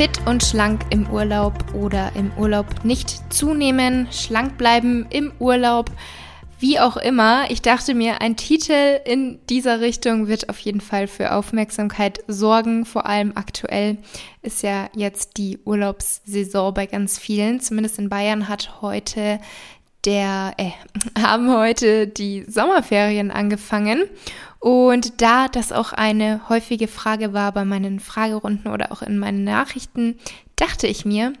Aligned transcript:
Fit 0.00 0.18
und 0.24 0.42
schlank 0.42 0.86
im 0.88 1.10
Urlaub 1.10 1.74
oder 1.74 2.12
im 2.14 2.32
Urlaub 2.38 2.86
nicht 2.86 3.30
zunehmen, 3.30 4.08
schlank 4.10 4.56
bleiben 4.56 5.04
im 5.10 5.30
Urlaub, 5.38 5.90
wie 6.58 6.80
auch 6.80 6.96
immer. 6.96 7.50
Ich 7.50 7.60
dachte 7.60 7.92
mir, 7.92 8.22
ein 8.22 8.34
Titel 8.34 8.98
in 9.04 9.40
dieser 9.50 9.82
Richtung 9.82 10.26
wird 10.26 10.48
auf 10.48 10.58
jeden 10.60 10.80
Fall 10.80 11.06
für 11.06 11.34
Aufmerksamkeit 11.34 12.20
sorgen. 12.28 12.86
Vor 12.86 13.04
allem 13.04 13.32
aktuell 13.34 13.98
ist 14.40 14.62
ja 14.62 14.88
jetzt 14.96 15.36
die 15.36 15.58
Urlaubssaison 15.66 16.72
bei 16.72 16.86
ganz 16.86 17.18
vielen. 17.18 17.60
Zumindest 17.60 17.98
in 17.98 18.08
Bayern 18.08 18.48
hat 18.48 18.80
heute 18.80 19.38
der, 20.04 20.54
äh, 20.56 20.70
haben 21.20 21.52
heute 21.52 22.06
die 22.06 22.44
Sommerferien 22.48 23.30
angefangen. 23.30 24.04
Und 24.58 25.22
da 25.22 25.48
das 25.48 25.72
auch 25.72 25.92
eine 25.92 26.48
häufige 26.48 26.86
Frage 26.86 27.32
war 27.32 27.52
bei 27.52 27.64
meinen 27.64 27.98
Fragerunden 27.98 28.70
oder 28.70 28.92
auch 28.92 29.00
in 29.02 29.18
meinen 29.18 29.44
Nachrichten, 29.44 30.18
dachte 30.56 30.86
ich 30.86 31.06
mir, 31.06 31.32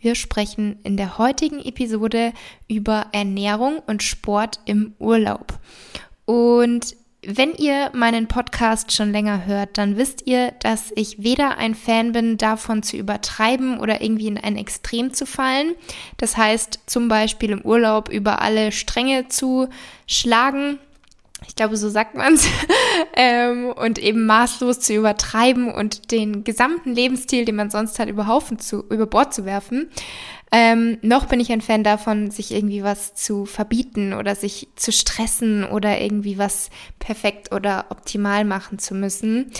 wir 0.00 0.14
sprechen 0.14 0.78
in 0.84 0.96
der 0.96 1.18
heutigen 1.18 1.58
Episode 1.58 2.32
über 2.68 3.06
Ernährung 3.10 3.82
und 3.86 4.04
Sport 4.04 4.60
im 4.64 4.94
Urlaub. 5.00 5.58
Und 6.24 6.94
wenn 7.26 7.52
ihr 7.54 7.90
meinen 7.94 8.28
Podcast 8.28 8.92
schon 8.92 9.10
länger 9.10 9.44
hört, 9.44 9.76
dann 9.76 9.96
wisst 9.96 10.26
ihr, 10.26 10.52
dass 10.60 10.92
ich 10.94 11.22
weder 11.22 11.58
ein 11.58 11.74
Fan 11.74 12.12
bin, 12.12 12.38
davon 12.38 12.82
zu 12.82 12.96
übertreiben 12.96 13.80
oder 13.80 14.00
irgendwie 14.00 14.28
in 14.28 14.38
ein 14.38 14.56
Extrem 14.56 15.12
zu 15.12 15.26
fallen. 15.26 15.74
Das 16.16 16.36
heißt, 16.36 16.80
zum 16.86 17.08
Beispiel 17.08 17.50
im 17.50 17.62
Urlaub 17.62 18.08
über 18.08 18.40
alle 18.40 18.70
Stränge 18.70 19.28
zu 19.28 19.68
schlagen. 20.06 20.78
Ich 21.58 21.60
glaube, 21.60 21.76
so 21.76 21.88
sagt 21.88 22.14
man's. 22.14 22.48
ähm, 23.16 23.72
und 23.74 23.98
eben 23.98 24.26
maßlos 24.26 24.78
zu 24.78 24.94
übertreiben 24.94 25.74
und 25.74 26.12
den 26.12 26.44
gesamten 26.44 26.94
Lebensstil, 26.94 27.44
den 27.44 27.56
man 27.56 27.68
sonst 27.68 27.98
hat, 27.98 28.08
über 28.08 28.28
zu, 28.58 28.84
über 28.90 29.06
Bord 29.06 29.34
zu 29.34 29.44
werfen. 29.44 29.90
Ähm, 30.52 30.98
noch 31.02 31.24
bin 31.24 31.40
ich 31.40 31.50
ein 31.50 31.60
Fan 31.60 31.82
davon, 31.82 32.30
sich 32.30 32.52
irgendwie 32.52 32.84
was 32.84 33.14
zu 33.14 33.44
verbieten 33.44 34.12
oder 34.12 34.36
sich 34.36 34.68
zu 34.76 34.92
stressen 34.92 35.64
oder 35.64 36.00
irgendwie 36.00 36.38
was 36.38 36.70
perfekt 37.00 37.52
oder 37.52 37.86
optimal 37.88 38.44
machen 38.44 38.78
zu 38.78 38.94
müssen. 38.94 39.50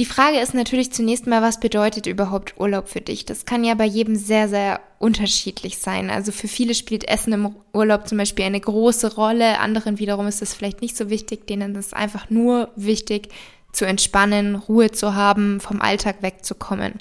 Die 0.00 0.06
Frage 0.06 0.40
ist 0.40 0.54
natürlich 0.54 0.92
zunächst 0.92 1.26
mal, 1.26 1.42
was 1.42 1.60
bedeutet 1.60 2.06
überhaupt 2.06 2.58
Urlaub 2.58 2.88
für 2.88 3.02
dich? 3.02 3.26
Das 3.26 3.44
kann 3.44 3.64
ja 3.64 3.74
bei 3.74 3.84
jedem 3.84 4.16
sehr, 4.16 4.48
sehr 4.48 4.80
unterschiedlich 4.98 5.76
sein. 5.76 6.08
Also 6.08 6.32
für 6.32 6.48
viele 6.48 6.74
spielt 6.74 7.06
Essen 7.06 7.34
im 7.34 7.54
Urlaub 7.74 8.08
zum 8.08 8.16
Beispiel 8.16 8.46
eine 8.46 8.62
große 8.62 9.16
Rolle, 9.16 9.58
anderen 9.58 9.98
wiederum 9.98 10.26
ist 10.26 10.40
es 10.40 10.54
vielleicht 10.54 10.80
nicht 10.80 10.96
so 10.96 11.10
wichtig, 11.10 11.46
denen 11.46 11.74
ist 11.74 11.88
es 11.88 11.92
einfach 11.92 12.30
nur 12.30 12.70
wichtig, 12.76 13.28
zu 13.72 13.84
entspannen, 13.84 14.54
Ruhe 14.54 14.90
zu 14.90 15.14
haben, 15.14 15.60
vom 15.60 15.82
Alltag 15.82 16.22
wegzukommen. 16.22 16.94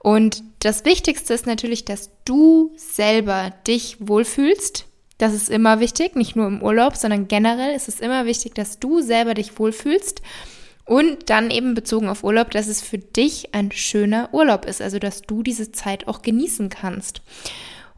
Und 0.00 0.42
das 0.58 0.84
Wichtigste 0.84 1.34
ist 1.34 1.46
natürlich, 1.46 1.84
dass 1.84 2.10
du 2.24 2.72
selber 2.74 3.52
dich 3.68 3.98
wohlfühlst. 4.00 4.86
Das 5.16 5.32
ist 5.32 5.48
immer 5.48 5.78
wichtig, 5.78 6.16
nicht 6.16 6.34
nur 6.34 6.48
im 6.48 6.60
Urlaub, 6.60 6.96
sondern 6.96 7.28
generell 7.28 7.76
ist 7.76 7.86
es 7.86 8.00
immer 8.00 8.26
wichtig, 8.26 8.56
dass 8.56 8.80
du 8.80 9.00
selber 9.00 9.34
dich 9.34 9.60
wohlfühlst. 9.60 10.22
Und 10.84 11.30
dann 11.30 11.50
eben 11.50 11.74
bezogen 11.74 12.08
auf 12.08 12.24
Urlaub, 12.24 12.50
dass 12.50 12.66
es 12.66 12.82
für 12.82 12.98
dich 12.98 13.54
ein 13.54 13.70
schöner 13.70 14.30
Urlaub 14.32 14.64
ist, 14.64 14.82
also 14.82 14.98
dass 14.98 15.22
du 15.22 15.42
diese 15.42 15.70
Zeit 15.72 16.08
auch 16.08 16.22
genießen 16.22 16.68
kannst. 16.70 17.22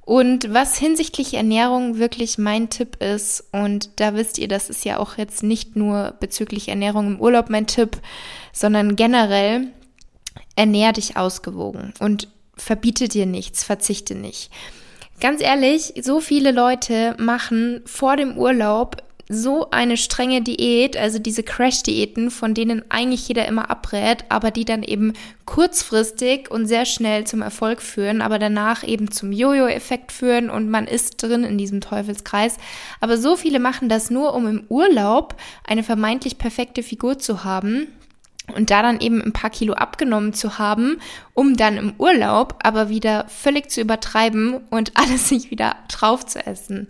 Und 0.02 0.52
was 0.52 0.76
hinsichtlich 0.76 1.32
Ernährung 1.32 1.98
wirklich 1.98 2.36
mein 2.36 2.68
Tipp 2.68 3.02
ist, 3.02 3.44
und 3.52 3.88
da 3.96 4.14
wisst 4.14 4.36
ihr, 4.36 4.48
das 4.48 4.68
ist 4.68 4.84
ja 4.84 4.98
auch 4.98 5.16
jetzt 5.16 5.42
nicht 5.42 5.76
nur 5.76 6.14
bezüglich 6.20 6.68
Ernährung 6.68 7.06
im 7.06 7.20
Urlaub 7.20 7.48
mein 7.48 7.66
Tipp, 7.66 7.98
sondern 8.52 8.96
generell, 8.96 9.68
ernähr 10.56 10.92
dich 10.92 11.16
ausgewogen 11.16 11.94
und 12.00 12.28
verbiete 12.56 13.08
dir 13.08 13.24
nichts, 13.24 13.64
verzichte 13.64 14.14
nicht. 14.14 14.50
Ganz 15.20 15.40
ehrlich, 15.40 15.94
so 16.02 16.20
viele 16.20 16.50
Leute 16.50 17.16
machen 17.18 17.80
vor 17.86 18.16
dem 18.16 18.36
Urlaub 18.36 19.02
so 19.28 19.70
eine 19.70 19.96
strenge 19.96 20.42
Diät, 20.42 20.96
also 20.96 21.18
diese 21.18 21.42
Crash-Diäten, 21.42 22.30
von 22.30 22.54
denen 22.54 22.82
eigentlich 22.90 23.26
jeder 23.26 23.46
immer 23.46 23.70
abrät, 23.70 24.24
aber 24.28 24.50
die 24.50 24.64
dann 24.64 24.82
eben 24.82 25.14
kurzfristig 25.46 26.50
und 26.50 26.66
sehr 26.66 26.84
schnell 26.84 27.24
zum 27.24 27.42
Erfolg 27.42 27.80
führen, 27.80 28.20
aber 28.20 28.38
danach 28.38 28.86
eben 28.86 29.10
zum 29.10 29.32
Jojo-Effekt 29.32 30.12
führen 30.12 30.50
und 30.50 30.68
man 30.68 30.86
ist 30.86 31.22
drin 31.22 31.44
in 31.44 31.58
diesem 31.58 31.80
Teufelskreis. 31.80 32.56
Aber 33.00 33.16
so 33.16 33.36
viele 33.36 33.60
machen 33.60 33.88
das 33.88 34.10
nur, 34.10 34.34
um 34.34 34.46
im 34.46 34.64
Urlaub 34.68 35.36
eine 35.66 35.82
vermeintlich 35.82 36.38
perfekte 36.38 36.82
Figur 36.82 37.18
zu 37.18 37.44
haben 37.44 37.88
und 38.54 38.70
da 38.70 38.82
dann 38.82 39.00
eben 39.00 39.22
ein 39.22 39.32
paar 39.32 39.50
Kilo 39.50 39.72
abgenommen 39.74 40.34
zu 40.34 40.58
haben, 40.58 41.00
um 41.34 41.56
dann 41.56 41.76
im 41.76 41.94
Urlaub 41.98 42.58
aber 42.62 42.88
wieder 42.88 43.26
völlig 43.28 43.70
zu 43.70 43.80
übertreiben 43.80 44.60
und 44.70 44.92
alles 44.94 45.28
sich 45.28 45.50
wieder 45.50 45.76
drauf 45.88 46.24
zu 46.24 46.44
essen. 46.44 46.86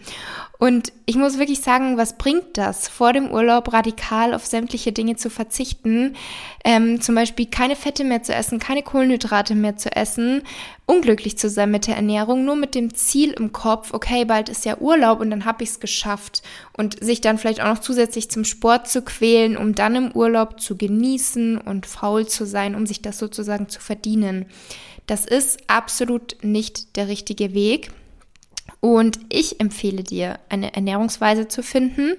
Und 0.59 0.93
ich 1.05 1.16
muss 1.16 1.38
wirklich 1.38 1.60
sagen, 1.60 1.99
was 1.99 2.16
bringt 2.16 2.56
das, 2.56 2.88
vor 2.88 3.12
dem 3.12 3.31
Urlaub 3.31 3.72
radikal 3.72 4.32
auf 4.32 4.47
sämtliche 4.47 4.93
Dinge 4.93 5.16
zu 5.16 5.28
verzichten? 5.28 6.15
Ähm, 6.65 7.03
zum 7.03 7.16
Beispiel 7.16 7.47
keine 7.47 7.77
Fette 7.77 8.05
mehr 8.05 8.22
zu 8.22 8.32
essen, 8.32 8.60
keine 8.60 8.82
Kohlenhydrate 8.82 9.55
mehr 9.55 9.77
zu 9.77 9.94
essen, 9.94 10.43
unglücklich 10.87 11.37
zu 11.37 11.50
sein 11.50 11.71
mit 11.71 11.87
der 11.87 11.97
Ernährung, 11.97 12.44
nur 12.44 12.56
mit 12.56 12.75
dem 12.75 12.94
Ziel 12.94 13.32
im 13.32 13.53
Kopf, 13.53 13.93
okay, 13.93 14.25
bald 14.25 14.49
ist 14.49 14.65
ja 14.65 14.78
Urlaub 14.78 15.21
und 15.21 15.31
dann 15.31 15.44
habe 15.44 15.65
ich 15.65 15.71
es 15.71 15.81
geschafft. 15.81 16.43
Und 16.76 17.03
sich 17.03 17.21
dann 17.21 17.38
vielleicht 17.38 17.61
auch 17.61 17.69
noch 17.69 17.81
zusätzlich 17.81 18.31
zum 18.31 18.44
Sport 18.44 18.88
zu 18.88 19.03
quälen, 19.03 19.56
um 19.56 19.75
dann 19.75 19.97
im 19.97 20.12
Urlaub 20.12 20.61
zu 20.61 20.76
genießen 20.76 21.59
und 21.59 21.87
faul 21.87 22.26
zu 22.26 22.47
sein, 22.47 22.75
um 22.75 22.87
sich 22.87 23.03
das 23.03 23.19
sozusagen 23.19 23.69
zu 23.69 23.81
verdienen. 23.81 24.34
Das 25.06 25.27
ist 25.27 25.59
absolut 25.67 26.37
nicht 26.43 26.97
der 26.97 27.09
richtige 27.09 27.55
Weg. 27.55 27.91
Und 28.81 29.19
ich 29.28 29.61
empfehle 29.61 30.03
dir, 30.03 30.39
eine 30.49 30.75
Ernährungsweise 30.75 31.49
zu 31.49 31.62
finden, 31.62 32.17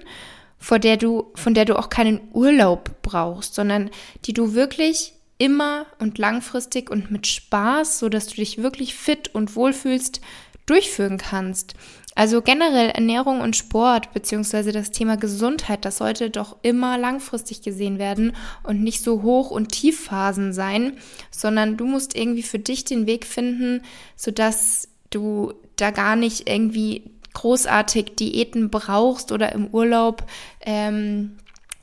vor 0.58 0.78
der 0.78 0.96
du, 0.96 1.30
von 1.34 1.54
der 1.54 1.64
du 1.64 1.78
auch 1.78 1.90
keinen 1.90 2.20
Urlaub 2.32 3.02
brauchst, 3.02 3.54
sondern 3.54 3.90
die 4.24 4.32
du 4.32 4.54
wirklich 4.54 5.12
immer 5.38 5.86
und 5.98 6.18
langfristig 6.18 6.90
und 6.90 7.10
mit 7.10 7.26
Spaß, 7.26 7.98
so 7.98 8.08
dass 8.08 8.26
du 8.28 8.36
dich 8.36 8.62
wirklich 8.62 8.94
fit 8.94 9.34
und 9.34 9.54
wohlfühlst, 9.54 10.20
durchführen 10.64 11.18
kannst. 11.18 11.74
Also 12.16 12.40
generell 12.40 12.88
Ernährung 12.88 13.42
und 13.42 13.56
Sport 13.56 14.14
beziehungsweise 14.14 14.72
das 14.72 14.90
Thema 14.90 15.16
Gesundheit, 15.16 15.84
das 15.84 15.98
sollte 15.98 16.30
doch 16.30 16.56
immer 16.62 16.96
langfristig 16.96 17.60
gesehen 17.60 17.98
werden 17.98 18.34
und 18.62 18.82
nicht 18.82 19.02
so 19.02 19.22
Hoch- 19.22 19.50
und 19.50 19.68
Tiefphasen 19.68 20.54
sein, 20.54 20.94
sondern 21.30 21.76
du 21.76 21.84
musst 21.86 22.16
irgendwie 22.16 22.42
für 22.42 22.58
dich 22.58 22.84
den 22.84 23.06
Weg 23.06 23.26
finden, 23.26 23.82
sodass 24.16 24.88
du 25.10 25.52
da 25.76 25.90
gar 25.90 26.16
nicht 26.16 26.48
irgendwie 26.48 27.10
großartig 27.34 28.16
Diäten 28.16 28.70
brauchst 28.70 29.30
oder 29.30 29.52
im 29.52 29.66
Urlaub 29.66 30.24
ähm, 30.62 31.36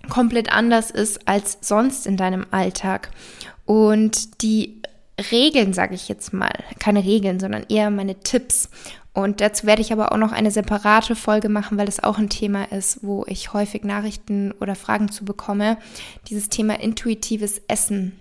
komplett 0.10 0.52
anders 0.52 0.90
ist 0.90 1.28
als 1.28 1.60
sonst 1.62 2.08
in 2.08 2.18
deinem 2.18 2.48
Alltag. 2.50 3.12
Und 3.66 4.42
die 4.42 4.82
Regeln, 5.32 5.74
sage 5.74 5.94
ich 5.94 6.08
jetzt 6.08 6.34
mal, 6.34 6.52
keine 6.80 7.04
Regeln, 7.04 7.40
sondern 7.40 7.66
eher 7.70 7.92
meine 7.92 8.20
Tipps. 8.22 8.70
Und 9.14 9.42
dazu 9.42 9.68
werde 9.68 9.82
ich 9.82 9.94
aber 9.94 10.12
auch 10.12 10.18
noch 10.18 10.32
eine 10.32 10.50
separate 10.50 11.16
Folge 11.16 11.48
machen, 11.48 11.78
weil 11.78 11.86
das 11.86 12.04
auch 12.04 12.18
ein 12.18 12.30
Thema 12.30 12.72
ist, 12.72 13.04
wo 13.04 13.26
ich 13.28 13.54
häufig 13.54 13.84
Nachrichten 13.84 14.52
oder 14.60 14.76
Fragen 14.76 15.10
zu 15.10 15.24
bekomme. 15.24 15.78
Dieses 16.30 16.50
Thema 16.50 16.80
intuitives 16.80 17.62
Essen. 17.68 18.20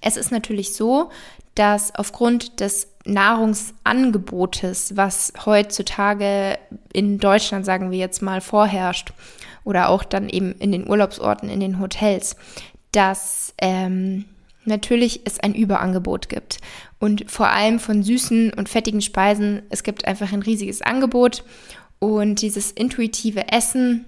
Es 0.00 0.16
ist 0.16 0.32
natürlich 0.32 0.74
so, 0.74 1.10
dass 1.54 1.94
aufgrund 1.94 2.60
des 2.60 2.88
Nahrungsangebotes, 3.04 4.96
was 4.96 5.32
heutzutage 5.46 6.58
in 6.92 7.18
Deutschland, 7.18 7.64
sagen 7.64 7.90
wir 7.90 7.98
jetzt 7.98 8.20
mal, 8.20 8.40
vorherrscht, 8.40 9.12
oder 9.64 9.88
auch 9.88 10.02
dann 10.02 10.28
eben 10.28 10.52
in 10.52 10.72
den 10.72 10.88
Urlaubsorten, 10.88 11.48
in 11.48 11.60
den 11.60 11.78
Hotels, 11.78 12.36
dass 12.92 13.54
ähm, 13.58 14.24
natürlich 14.68 15.22
es 15.24 15.40
ein 15.40 15.54
Überangebot 15.54 16.28
gibt. 16.28 16.58
Und 17.00 17.30
vor 17.30 17.48
allem 17.48 17.80
von 17.80 18.02
süßen 18.02 18.52
und 18.54 18.68
fettigen 18.68 19.02
Speisen, 19.02 19.62
es 19.70 19.82
gibt 19.82 20.06
einfach 20.06 20.32
ein 20.32 20.42
riesiges 20.42 20.82
Angebot. 20.82 21.44
Und 21.98 22.42
dieses 22.42 22.70
intuitive 22.70 23.48
Essen 23.48 24.04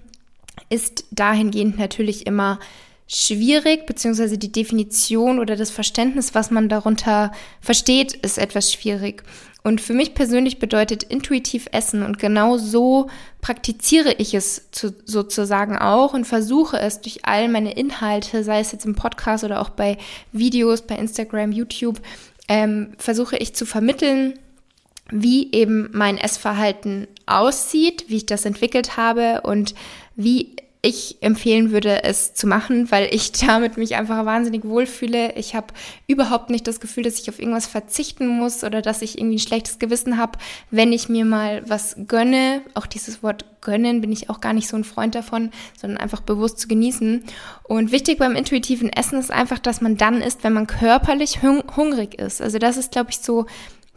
ist 0.69 1.05
dahingehend 1.11 1.77
natürlich 1.77 2.25
immer 2.25 2.59
schwierig, 3.07 3.85
beziehungsweise 3.85 4.37
die 4.37 4.51
Definition 4.51 5.39
oder 5.39 5.57
das 5.57 5.69
Verständnis, 5.69 6.33
was 6.33 6.49
man 6.49 6.69
darunter 6.69 7.33
versteht, 7.59 8.13
ist 8.13 8.37
etwas 8.37 8.71
schwierig. 8.71 9.23
Und 9.63 9.79
für 9.79 9.93
mich 9.93 10.15
persönlich 10.15 10.57
bedeutet 10.57 11.03
intuitiv 11.03 11.67
Essen 11.71 12.03
und 12.03 12.17
genau 12.17 12.57
so 12.57 13.09
praktiziere 13.41 14.13
ich 14.13 14.33
es 14.33 14.71
zu, 14.71 14.93
sozusagen 15.05 15.77
auch 15.77 16.13
und 16.13 16.25
versuche 16.25 16.79
es 16.79 17.01
durch 17.01 17.25
all 17.25 17.47
meine 17.47 17.73
Inhalte, 17.73 18.43
sei 18.43 18.59
es 18.59 18.71
jetzt 18.71 18.85
im 18.85 18.95
Podcast 18.95 19.43
oder 19.43 19.61
auch 19.61 19.69
bei 19.69 19.97
Videos, 20.31 20.81
bei 20.81 20.95
Instagram, 20.95 21.51
YouTube, 21.51 22.01
ähm, 22.47 22.93
versuche 22.97 23.37
ich 23.37 23.53
zu 23.53 23.67
vermitteln, 23.67 24.39
wie 25.11 25.51
eben 25.51 25.89
mein 25.93 26.17
Essverhalten 26.17 27.07
aussieht, 27.27 28.05
wie 28.07 28.17
ich 28.17 28.25
das 28.25 28.45
entwickelt 28.45 28.97
habe 28.97 29.41
und 29.41 29.75
wie 30.15 30.55
ich 30.83 31.21
empfehlen 31.21 31.71
würde, 31.71 32.03
es 32.03 32.33
zu 32.33 32.47
machen, 32.47 32.89
weil 32.89 33.13
ich 33.13 33.31
damit 33.45 33.77
mich 33.77 33.95
einfach 33.95 34.25
wahnsinnig 34.25 34.65
wohlfühle. 34.65 35.33
Ich 35.35 35.55
habe 35.55 35.67
überhaupt 36.07 36.49
nicht 36.49 36.67
das 36.67 36.79
Gefühl, 36.79 37.03
dass 37.03 37.19
ich 37.19 37.29
auf 37.29 37.39
irgendwas 37.39 37.67
verzichten 37.67 38.27
muss 38.27 38.63
oder 38.63 38.81
dass 38.81 39.01
ich 39.01 39.17
irgendwie 39.17 39.35
ein 39.35 39.39
schlechtes 39.39 39.79
Gewissen 39.79 40.17
habe, 40.17 40.39
wenn 40.71 40.91
ich 40.91 41.07
mir 41.07 41.25
mal 41.25 41.63
was 41.69 41.95
gönne. 42.07 42.61
Auch 42.73 42.87
dieses 42.87 43.21
Wort 43.21 43.45
gönnen 43.61 44.01
bin 44.01 44.11
ich 44.11 44.29
auch 44.29 44.41
gar 44.41 44.53
nicht 44.53 44.67
so 44.67 44.75
ein 44.75 44.83
Freund 44.83 45.13
davon, 45.13 45.51
sondern 45.79 45.99
einfach 45.99 46.21
bewusst 46.21 46.59
zu 46.59 46.67
genießen. 46.67 47.23
Und 47.63 47.91
wichtig 47.91 48.17
beim 48.17 48.35
intuitiven 48.35 48.89
Essen 48.89 49.19
ist 49.19 49.31
einfach, 49.31 49.59
dass 49.59 49.81
man 49.81 49.97
dann 49.97 50.21
isst, 50.21 50.43
wenn 50.43 50.53
man 50.53 50.65
körperlich 50.65 51.43
hung 51.43 51.63
hungrig 51.75 52.15
ist. 52.15 52.41
Also 52.41 52.57
das 52.57 52.77
ist, 52.77 52.91
glaube 52.91 53.11
ich, 53.11 53.19
so 53.19 53.45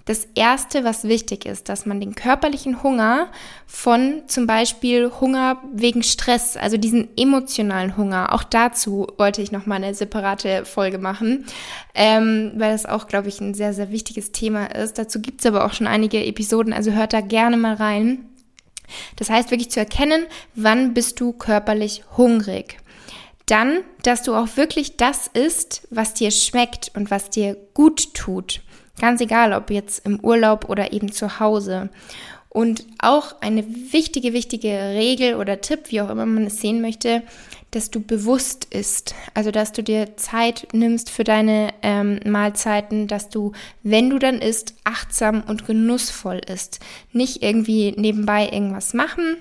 das 0.07 0.29
Erste, 0.35 0.85
was 0.85 1.05
wichtig 1.05 1.47
ist, 1.47 1.71
dass 1.71 1.87
man 1.87 1.99
den 1.99 2.15
körperlichen 2.15 2.83
Hunger 2.83 3.29
von 3.67 4.23
zum 4.27 4.47
Beispiel 4.47 5.11
Hunger 5.21 5.63
wegen 5.73 6.03
Stress, 6.03 6.59
also 6.59 6.77
diesen 6.77 7.09
emotionalen 7.17 7.97
Hunger, 7.97 8.35
auch 8.35 8.45
dazu 8.45 9.07
wollte 9.17 9.41
ich 9.41 9.51
noch 9.51 9.65
mal 9.65 9.77
eine 9.77 9.95
separate 9.95 10.67
Folge 10.67 10.99
machen, 10.99 11.47
ähm, 11.95 12.53
weil 12.57 12.73
das 12.73 12.85
auch, 12.85 13.07
glaube 13.07 13.29
ich, 13.29 13.41
ein 13.41 13.55
sehr, 13.55 13.73
sehr 13.73 13.91
wichtiges 13.91 14.33
Thema 14.33 14.67
ist. 14.67 14.99
Dazu 14.99 15.21
gibt 15.21 15.41
es 15.41 15.47
aber 15.47 15.65
auch 15.65 15.73
schon 15.73 15.87
einige 15.87 16.23
Episoden, 16.23 16.75
also 16.75 16.93
hört 16.93 17.15
da 17.15 17.23
gerne 17.23 17.57
mal 17.57 17.75
rein. 17.75 18.29
Das 19.17 19.31
heißt 19.31 19.51
wirklich 19.51 19.71
zu 19.71 19.81
erkennen, 19.81 20.27
wann 20.55 20.93
bist 20.93 21.19
du 21.19 21.33
körperlich 21.33 22.05
hungrig. 22.19 22.77
Dann, 23.47 23.81
dass 24.03 24.23
du 24.23 24.35
auch 24.35 24.57
wirklich 24.57 24.97
das 24.99 25.29
isst, 25.29 25.87
was 25.91 26.13
dir 26.13 26.31
schmeckt 26.31 26.93
und 26.95 27.11
was 27.11 27.31
dir 27.31 27.57
gut 27.73 28.13
tut. 28.15 28.61
Ganz 29.01 29.21
egal, 29.21 29.53
ob 29.53 29.71
jetzt 29.71 30.07
im 30.07 30.21
Urlaub 30.21 30.69
oder 30.69 30.93
eben 30.93 31.11
zu 31.11 31.41
Hause. 31.41 31.91
Und 32.49 32.87
auch 33.01 33.35
eine 33.41 33.65
wichtige, 33.93 34.33
wichtige 34.33 34.71
Regel 34.71 35.35
oder 35.35 35.61
Tipp, 35.61 35.91
wie 35.91 36.01
auch 36.01 36.11
immer 36.11 36.25
man 36.25 36.47
es 36.47 36.61
sehen 36.61 36.81
möchte, 36.81 37.23
dass 37.73 37.91
du 37.91 38.01
bewusst 38.01 38.67
isst. 38.67 39.17
Also, 39.35 39.51
dass 39.51 39.73
du 39.73 39.83
dir 39.83 40.17
Zeit 40.17 40.69
nimmst 40.73 41.11
für 41.11 41.25
deine 41.25 41.75
ähm, 41.83 42.21
Mahlzeiten, 42.25 43.09
dass 43.09 43.29
du, 43.29 43.51
wenn 43.83 44.11
du 44.11 44.21
dann 44.21 44.39
isst, 44.39 44.75
achtsam 44.85 45.43
und 45.45 45.67
genussvoll 45.67 46.41
isst. 46.47 46.79
Nicht 47.13 47.43
irgendwie 47.43 47.93
nebenbei 47.97 48.49
irgendwas 48.49 48.95
machen, 48.95 49.39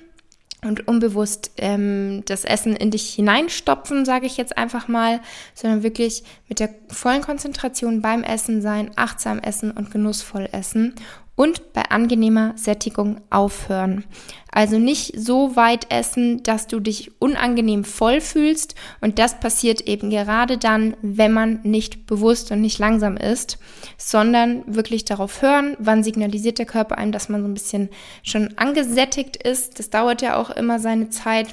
und 0.63 0.87
unbewusst 0.87 1.51
ähm, 1.57 2.23
das 2.25 2.45
Essen 2.45 2.75
in 2.75 2.91
dich 2.91 3.13
hineinstopfen, 3.13 4.05
sage 4.05 4.25
ich 4.25 4.37
jetzt 4.37 4.57
einfach 4.57 4.87
mal, 4.87 5.19
sondern 5.53 5.83
wirklich 5.83 6.23
mit 6.47 6.59
der 6.59 6.69
vollen 6.89 7.21
Konzentration 7.21 8.01
beim 8.01 8.23
Essen 8.23 8.61
sein, 8.61 8.91
achtsam 8.95 9.39
essen 9.39 9.71
und 9.71 9.91
genussvoll 9.91 10.47
essen 10.51 10.95
und 11.35 11.73
bei 11.73 11.83
angenehmer 11.89 12.53
Sättigung 12.55 13.21
aufhören. 13.29 14.05
Also 14.51 14.77
nicht 14.77 15.19
so 15.19 15.55
weit 15.55 15.91
essen, 15.91 16.43
dass 16.43 16.67
du 16.67 16.79
dich 16.79 17.19
unangenehm 17.19 17.83
voll 17.83 18.21
fühlst 18.21 18.75
und 19.01 19.17
das 19.17 19.39
passiert 19.39 19.81
eben 19.81 20.11
gerade 20.11 20.59
dann, 20.59 20.95
wenn 21.01 21.31
man 21.31 21.59
nicht 21.63 22.05
bewusst 22.05 22.51
und 22.51 22.61
nicht 22.61 22.77
langsam 22.77 23.17
ist, 23.17 23.57
sondern 23.97 24.63
wirklich 24.67 25.05
darauf 25.05 25.41
hören, 25.41 25.75
wann 25.79 26.03
signalisiert 26.03 26.59
der 26.59 26.67
Körper 26.67 26.99
einem, 26.99 27.11
dass 27.11 27.29
man 27.29 27.41
so 27.41 27.47
ein 27.47 27.55
bisschen 27.55 27.89
schon 28.21 28.55
angesättigt 28.57 29.35
ist. 29.37 29.79
Das 29.79 29.89
dauert 29.89 30.21
ja 30.21 30.37
auch 30.37 30.51
immer 30.51 30.79
seine 30.79 31.09
Zeit 31.09 31.47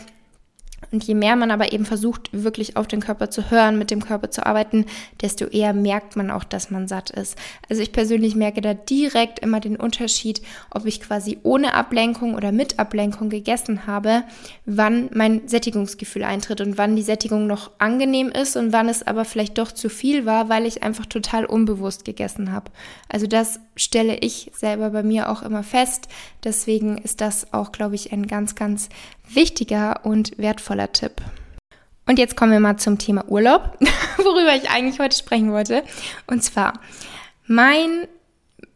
und 0.92 1.04
je 1.04 1.14
mehr 1.14 1.36
man 1.36 1.50
aber 1.50 1.72
eben 1.72 1.84
versucht, 1.84 2.30
wirklich 2.32 2.76
auf 2.76 2.88
den 2.88 3.00
Körper 3.00 3.30
zu 3.30 3.50
hören, 3.50 3.78
mit 3.78 3.90
dem 3.90 4.04
Körper 4.04 4.30
zu 4.30 4.44
arbeiten, 4.44 4.86
desto 5.20 5.46
eher 5.46 5.72
merkt 5.72 6.16
man 6.16 6.30
auch, 6.30 6.42
dass 6.42 6.70
man 6.70 6.88
satt 6.88 7.10
ist. 7.10 7.36
Also 7.68 7.82
ich 7.82 7.92
persönlich 7.92 8.34
merke 8.34 8.60
da 8.60 8.74
direkt 8.74 9.38
immer 9.38 9.60
den 9.60 9.76
Unterschied, 9.76 10.42
ob 10.70 10.86
ich 10.86 11.00
quasi 11.00 11.38
ohne 11.42 11.74
Ablenkung 11.74 12.34
oder 12.34 12.50
mit 12.50 12.78
Ablenkung 12.78 13.28
gegessen 13.30 13.86
habe, 13.86 14.24
wann 14.66 15.10
mein 15.14 15.46
Sättigungsgefühl 15.46 16.24
eintritt 16.24 16.60
und 16.60 16.76
wann 16.76 16.96
die 16.96 17.02
Sättigung 17.02 17.46
noch 17.46 17.70
angenehm 17.78 18.28
ist 18.28 18.56
und 18.56 18.72
wann 18.72 18.88
es 18.88 19.06
aber 19.06 19.24
vielleicht 19.24 19.58
doch 19.58 19.72
zu 19.72 19.88
viel 19.88 20.26
war, 20.26 20.48
weil 20.48 20.66
ich 20.66 20.82
einfach 20.82 21.06
total 21.06 21.44
unbewusst 21.44 22.04
gegessen 22.04 22.52
habe. 22.52 22.70
Also 23.08 23.26
das 23.26 23.60
stelle 23.76 24.16
ich 24.16 24.50
selber 24.54 24.90
bei 24.90 25.02
mir 25.02 25.30
auch 25.30 25.42
immer 25.42 25.62
fest. 25.62 26.08
Deswegen 26.42 26.98
ist 26.98 27.20
das 27.20 27.52
auch, 27.52 27.70
glaube 27.70 27.94
ich, 27.94 28.12
ein 28.12 28.26
ganz, 28.26 28.54
ganz 28.54 28.88
wichtiger 29.34 30.04
und 30.04 30.36
wertvoller 30.38 30.92
Tipp. 30.92 31.20
Und 32.06 32.18
jetzt 32.18 32.36
kommen 32.36 32.52
wir 32.52 32.60
mal 32.60 32.76
zum 32.76 32.98
Thema 32.98 33.28
Urlaub, 33.28 33.78
worüber 34.16 34.54
ich 34.56 34.70
eigentlich 34.70 34.98
heute 34.98 35.16
sprechen 35.16 35.52
wollte. 35.52 35.84
Und 36.26 36.42
zwar 36.42 36.80
mein, 37.46 38.08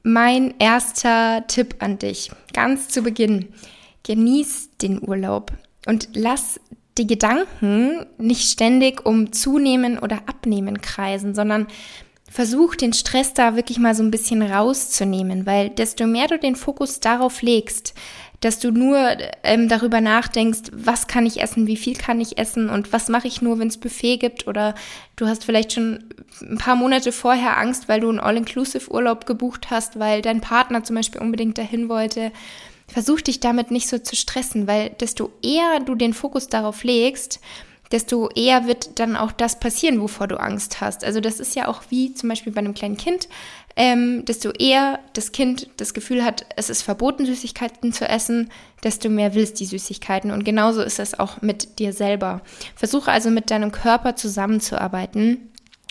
mein 0.03 0.55
erster 0.59 1.45
Tipp 1.49 1.77
an 1.81 1.99
dich, 1.99 2.31
ganz 2.53 2.89
zu 2.89 3.03
Beginn. 3.03 3.53
Genieß 4.05 4.77
den 4.83 5.01
Urlaub 5.03 5.53
und 5.87 6.11
lass 6.15 6.61
die 6.99 7.07
Gedanken 7.07 8.07
nicht 8.19 8.51
ständig 8.51 9.05
um 9.05 9.33
Zunehmen 9.33 9.99
oder 9.99 10.23
Abnehmen 10.27 10.81
kreisen, 10.81 11.35
sondern 11.35 11.67
versuch 12.31 12.75
den 12.75 12.93
Stress 12.93 13.35
da 13.35 13.57
wirklich 13.57 13.79
mal 13.79 13.95
so 13.95 14.03
ein 14.03 14.11
bisschen 14.11 14.43
rauszunehmen, 14.43 15.47
weil 15.47 15.71
desto 15.71 16.07
mehr 16.07 16.27
du 16.27 16.39
den 16.39 16.57
Fokus 16.57 17.01
darauf 17.01 17.43
legst, 17.43 17.95
dass 18.45 18.59
du 18.59 18.71
nur 18.71 19.17
ähm, 19.43 19.71
darüber 19.71 20.03
nachdenkst, 20.03 20.71
was 20.73 21.07
kann 21.07 21.25
ich 21.25 21.41
essen, 21.41 21.67
wie 21.67 21.79
viel 21.79 21.95
kann 21.95 22.21
ich 22.21 22.37
essen 22.37 22.69
und 22.69 22.93
was 22.93 23.09
mache 23.09 23.27
ich 23.27 23.41
nur, 23.41 23.59
wenn 23.59 23.69
es 23.69 23.79
Buffet 23.79 24.19
gibt 24.19 24.47
oder 24.47 24.75
du 25.17 25.27
hast 25.27 25.45
vielleicht 25.45 25.73
schon 25.73 26.05
ein 26.43 26.59
paar 26.59 26.77
Monate 26.77 27.11
vorher 27.11 27.57
Angst, 27.57 27.89
weil 27.89 28.01
du 28.01 28.11
einen 28.11 28.21
All-Inclusive-Urlaub 28.21 29.25
gebucht 29.25 29.71
hast, 29.71 29.99
weil 29.99 30.21
dein 30.21 30.43
Partner 30.43 30.85
zum 30.85 30.97
Beispiel 30.97 31.23
unbedingt 31.23 31.57
dahin 31.57 31.89
wollte. 31.89 32.33
Versuch 32.87 33.23
dich 33.23 33.41
damit 33.41 33.71
nicht 33.71 33.89
so 33.89 33.99
zu 33.99 34.15
stressen, 34.15 34.67
weil 34.67 34.91
desto 34.91 35.33
eher 35.43 35.81
du 35.81 35.95
den 35.95 36.13
Fokus 36.13 36.49
darauf 36.49 36.85
legst, 36.85 37.41
desto 37.93 38.29
eher 38.31 38.67
wird 38.67 38.99
dann 38.99 39.17
auch 39.17 39.33
das 39.33 39.61
passieren, 39.61 40.01
wovor 40.01 40.27
du 40.27 40.41
Angst 40.41 40.81
hast. 40.81 41.05
Also 41.05 41.21
das 41.21 41.41
ist 41.41 41.55
ja 41.55 41.69
auch 41.69 41.83
wie 41.91 42.15
zum 42.15 42.29
Beispiel 42.29 42.53
bei 42.53 42.61
einem 42.61 42.75
kleinen 42.75 42.97
Kind, 42.97 43.29
ähm, 43.77 44.25
desto 44.25 44.51
eher 44.51 45.01
das 45.15 45.33
Kind 45.33 45.69
das 45.77 45.95
Gefühl 45.95 46.25
hat, 46.25 46.47
es 46.57 46.71
ist 46.71 46.83
verboten, 46.83 47.27
Süßigkeiten 47.27 47.93
zu 47.93 48.09
essen, 48.09 48.51
desto 48.83 49.09
mehr 49.09 49.35
willst 49.35 49.59
die 49.61 49.67
Süßigkeiten. 49.67 50.31
Und 50.31 50.45
genauso 50.45 50.83
ist 50.83 50.99
es 50.99 51.19
auch 51.19 51.43
mit 51.43 51.79
dir 51.79 51.93
selber. 51.93 52.43
Versuche 52.77 53.11
also 53.11 53.31
mit 53.31 53.51
deinem 53.51 53.73
Körper 53.73 54.17
zusammenzuarbeiten. 54.17 55.51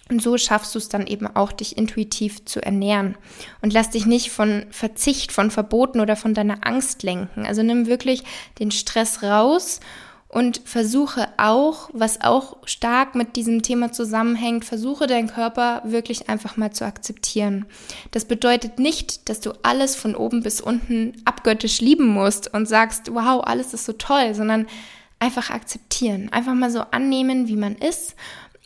Und 0.09 0.21
so 0.21 0.37
schaffst 0.37 0.75
du 0.75 0.79
es 0.79 0.89
dann 0.89 1.07
eben 1.07 1.27
auch, 1.27 1.51
dich 1.51 1.77
intuitiv 1.77 2.45
zu 2.45 2.61
ernähren. 2.61 3.15
Und 3.61 3.73
lass 3.73 3.89
dich 3.89 4.05
nicht 4.05 4.31
von 4.31 4.65
Verzicht, 4.69 5.31
von 5.31 5.51
Verboten 5.51 6.01
oder 6.01 6.15
von 6.15 6.33
deiner 6.33 6.67
Angst 6.67 7.03
lenken. 7.03 7.45
Also 7.45 7.63
nimm 7.63 7.87
wirklich 7.87 8.23
den 8.59 8.71
Stress 8.71 9.23
raus 9.23 9.79
und 10.33 10.61
versuche 10.65 11.27
auch, 11.37 11.89
was 11.93 12.21
auch 12.21 12.57
stark 12.65 13.13
mit 13.13 13.35
diesem 13.35 13.61
Thema 13.61 13.91
zusammenhängt, 13.91 14.65
versuche 14.65 15.05
deinen 15.05 15.27
Körper 15.27 15.81
wirklich 15.85 16.27
einfach 16.27 16.57
mal 16.57 16.71
zu 16.71 16.85
akzeptieren. 16.85 17.65
Das 18.11 18.25
bedeutet 18.25 18.79
nicht, 18.79 19.29
dass 19.29 19.41
du 19.41 19.51
alles 19.61 19.95
von 19.95 20.15
oben 20.15 20.41
bis 20.41 20.59
unten 20.59 21.13
abgöttisch 21.25 21.81
lieben 21.81 22.07
musst 22.07 22.51
und 22.51 22.67
sagst, 22.67 23.13
wow, 23.13 23.43
alles 23.43 23.73
ist 23.75 23.85
so 23.85 23.93
toll, 23.93 24.33
sondern 24.33 24.65
einfach 25.19 25.51
akzeptieren, 25.51 26.29
einfach 26.33 26.55
mal 26.55 26.71
so 26.71 26.81
annehmen, 26.81 27.47
wie 27.47 27.55
man 27.55 27.75
ist. 27.75 28.15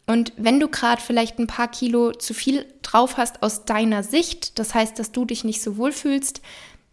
Und 0.06 0.32
wenn 0.38 0.62
du 0.62 0.70
gerade 0.70 1.02
vielleicht 1.02 1.38
ein 1.38 1.48
paar 1.48 1.68
Kilo 1.68 2.14
zu 2.14 2.34
viel 2.34 2.66
drauf 2.82 3.18
hast 3.18 3.44
aus 3.44 3.66
deiner 3.66 4.04
Sicht, 4.04 4.58
das 4.58 4.74
heißt, 4.74 4.98
dass 4.98 5.12
du 5.12 5.26
dich 5.26 5.44
nicht 5.44 5.62
so 5.62 5.76
wohl 5.76 5.92
fühlst, 5.92 6.42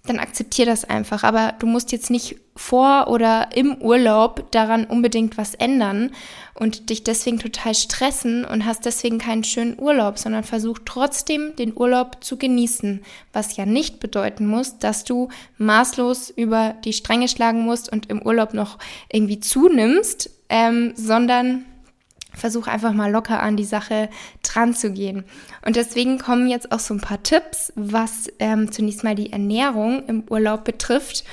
dann 0.06 0.18
akzeptier 0.18 0.66
das 0.66 0.84
einfach. 0.84 1.24
Aber 1.24 1.54
du 1.58 1.66
musst 1.66 1.90
jetzt 1.90 2.10
nicht 2.10 2.36
vor 2.56 3.08
oder 3.08 3.48
im 3.56 3.76
Urlaub 3.80 4.50
daran 4.52 4.84
unbedingt 4.84 5.38
was 5.38 5.54
ändern 5.54 6.12
und 6.52 6.90
dich 6.90 7.02
deswegen 7.02 7.38
total 7.38 7.74
stressen 7.74 8.44
und 8.44 8.64
hast 8.64 8.84
deswegen 8.84 9.18
keinen 9.18 9.44
schönen 9.44 9.78
Urlaub, 9.80 10.18
sondern 10.18 10.44
versuch 10.44 10.78
trotzdem 10.84 11.56
den 11.56 11.76
Urlaub 11.76 12.22
zu 12.22 12.36
genießen, 12.36 13.02
was 13.32 13.56
ja 13.56 13.66
nicht 13.66 13.98
bedeuten 13.98 14.46
muss, 14.46 14.78
dass 14.78 15.04
du 15.04 15.30
maßlos 15.58 16.30
über 16.30 16.74
die 16.84 16.92
Stränge 16.92 17.28
schlagen 17.28 17.62
musst 17.62 17.90
und 17.90 18.10
im 18.10 18.22
Urlaub 18.22 18.54
noch 18.54 18.78
irgendwie 19.10 19.40
zunimmst, 19.40 20.30
ähm, 20.48 20.92
sondern 20.96 21.64
versuch 22.34 22.66
einfach 22.66 22.92
mal 22.92 23.10
locker 23.10 23.42
an 23.42 23.56
die 23.56 23.64
Sache 23.64 24.08
dran 24.42 24.74
zu 24.74 24.92
gehen. 24.92 25.24
Und 25.64 25.76
deswegen 25.76 26.18
kommen 26.18 26.48
jetzt 26.48 26.72
auch 26.72 26.80
so 26.80 26.94
ein 26.94 27.00
paar 27.00 27.22
Tipps, 27.22 27.72
was 27.76 28.28
ähm, 28.38 28.70
zunächst 28.72 29.04
mal 29.04 29.14
die 29.14 29.32
Ernährung 29.32 30.04
im 30.06 30.24
Urlaub 30.28 30.64
betrifft, 30.64 31.24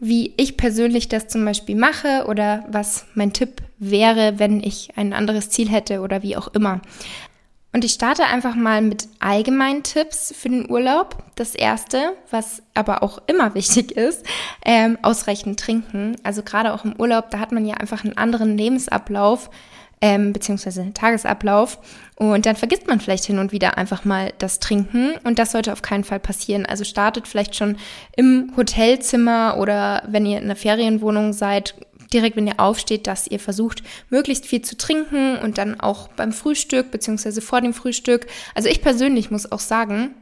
wie 0.00 0.32
ich 0.36 0.56
persönlich 0.56 1.08
das 1.08 1.28
zum 1.28 1.44
Beispiel 1.44 1.76
mache 1.76 2.24
oder 2.26 2.64
was 2.70 3.06
mein 3.14 3.32
Tipp 3.32 3.62
wäre, 3.78 4.38
wenn 4.38 4.62
ich 4.62 4.90
ein 4.96 5.12
anderes 5.12 5.50
Ziel 5.50 5.68
hätte 5.68 6.00
oder 6.00 6.22
wie 6.22 6.36
auch 6.36 6.48
immer. 6.48 6.80
Und 7.72 7.84
ich 7.84 7.92
starte 7.92 8.24
einfach 8.24 8.56
mal 8.56 8.82
mit 8.82 9.06
allgemeinen 9.20 9.84
Tipps 9.84 10.34
für 10.36 10.48
den 10.48 10.68
Urlaub. 10.68 11.22
Das 11.36 11.54
erste, 11.54 12.16
was 12.30 12.62
aber 12.74 13.02
auch 13.02 13.20
immer 13.26 13.54
wichtig 13.54 13.92
ist, 13.92 14.24
ähm, 14.64 14.98
ausreichend 15.02 15.60
trinken. 15.60 16.16
Also 16.24 16.42
gerade 16.42 16.74
auch 16.74 16.84
im 16.84 16.98
Urlaub, 16.98 17.30
da 17.30 17.38
hat 17.38 17.52
man 17.52 17.64
ja 17.64 17.76
einfach 17.76 18.04
einen 18.04 18.16
anderen 18.16 18.58
Lebensablauf 18.58 19.50
ähm, 20.00 20.32
beziehungsweise 20.32 20.92
Tagesablauf. 20.94 21.78
Und 22.16 22.46
dann 22.46 22.56
vergisst 22.56 22.86
man 22.86 23.00
vielleicht 23.00 23.24
hin 23.24 23.38
und 23.38 23.52
wieder 23.52 23.78
einfach 23.78 24.04
mal 24.04 24.32
das 24.38 24.58
Trinken. 24.58 25.14
Und 25.24 25.38
das 25.38 25.52
sollte 25.52 25.72
auf 25.72 25.82
keinen 25.82 26.04
Fall 26.04 26.20
passieren. 26.20 26.66
Also 26.66 26.84
startet 26.84 27.26
vielleicht 27.26 27.54
schon 27.56 27.76
im 28.16 28.52
Hotelzimmer 28.56 29.56
oder 29.58 30.02
wenn 30.06 30.26
ihr 30.26 30.38
in 30.38 30.44
einer 30.44 30.56
Ferienwohnung 30.56 31.32
seid, 31.32 31.74
direkt, 32.12 32.36
wenn 32.36 32.46
ihr 32.46 32.58
aufsteht, 32.58 33.06
dass 33.06 33.26
ihr 33.26 33.38
versucht, 33.38 33.82
möglichst 34.08 34.46
viel 34.46 34.62
zu 34.62 34.76
trinken 34.76 35.36
und 35.36 35.58
dann 35.58 35.80
auch 35.80 36.08
beim 36.08 36.32
Frühstück 36.32 36.90
beziehungsweise 36.90 37.40
vor 37.40 37.60
dem 37.60 37.72
Frühstück. 37.72 38.26
Also 38.54 38.68
ich 38.68 38.82
persönlich 38.82 39.30
muss 39.30 39.50
auch 39.50 39.60
sagen, 39.60 40.14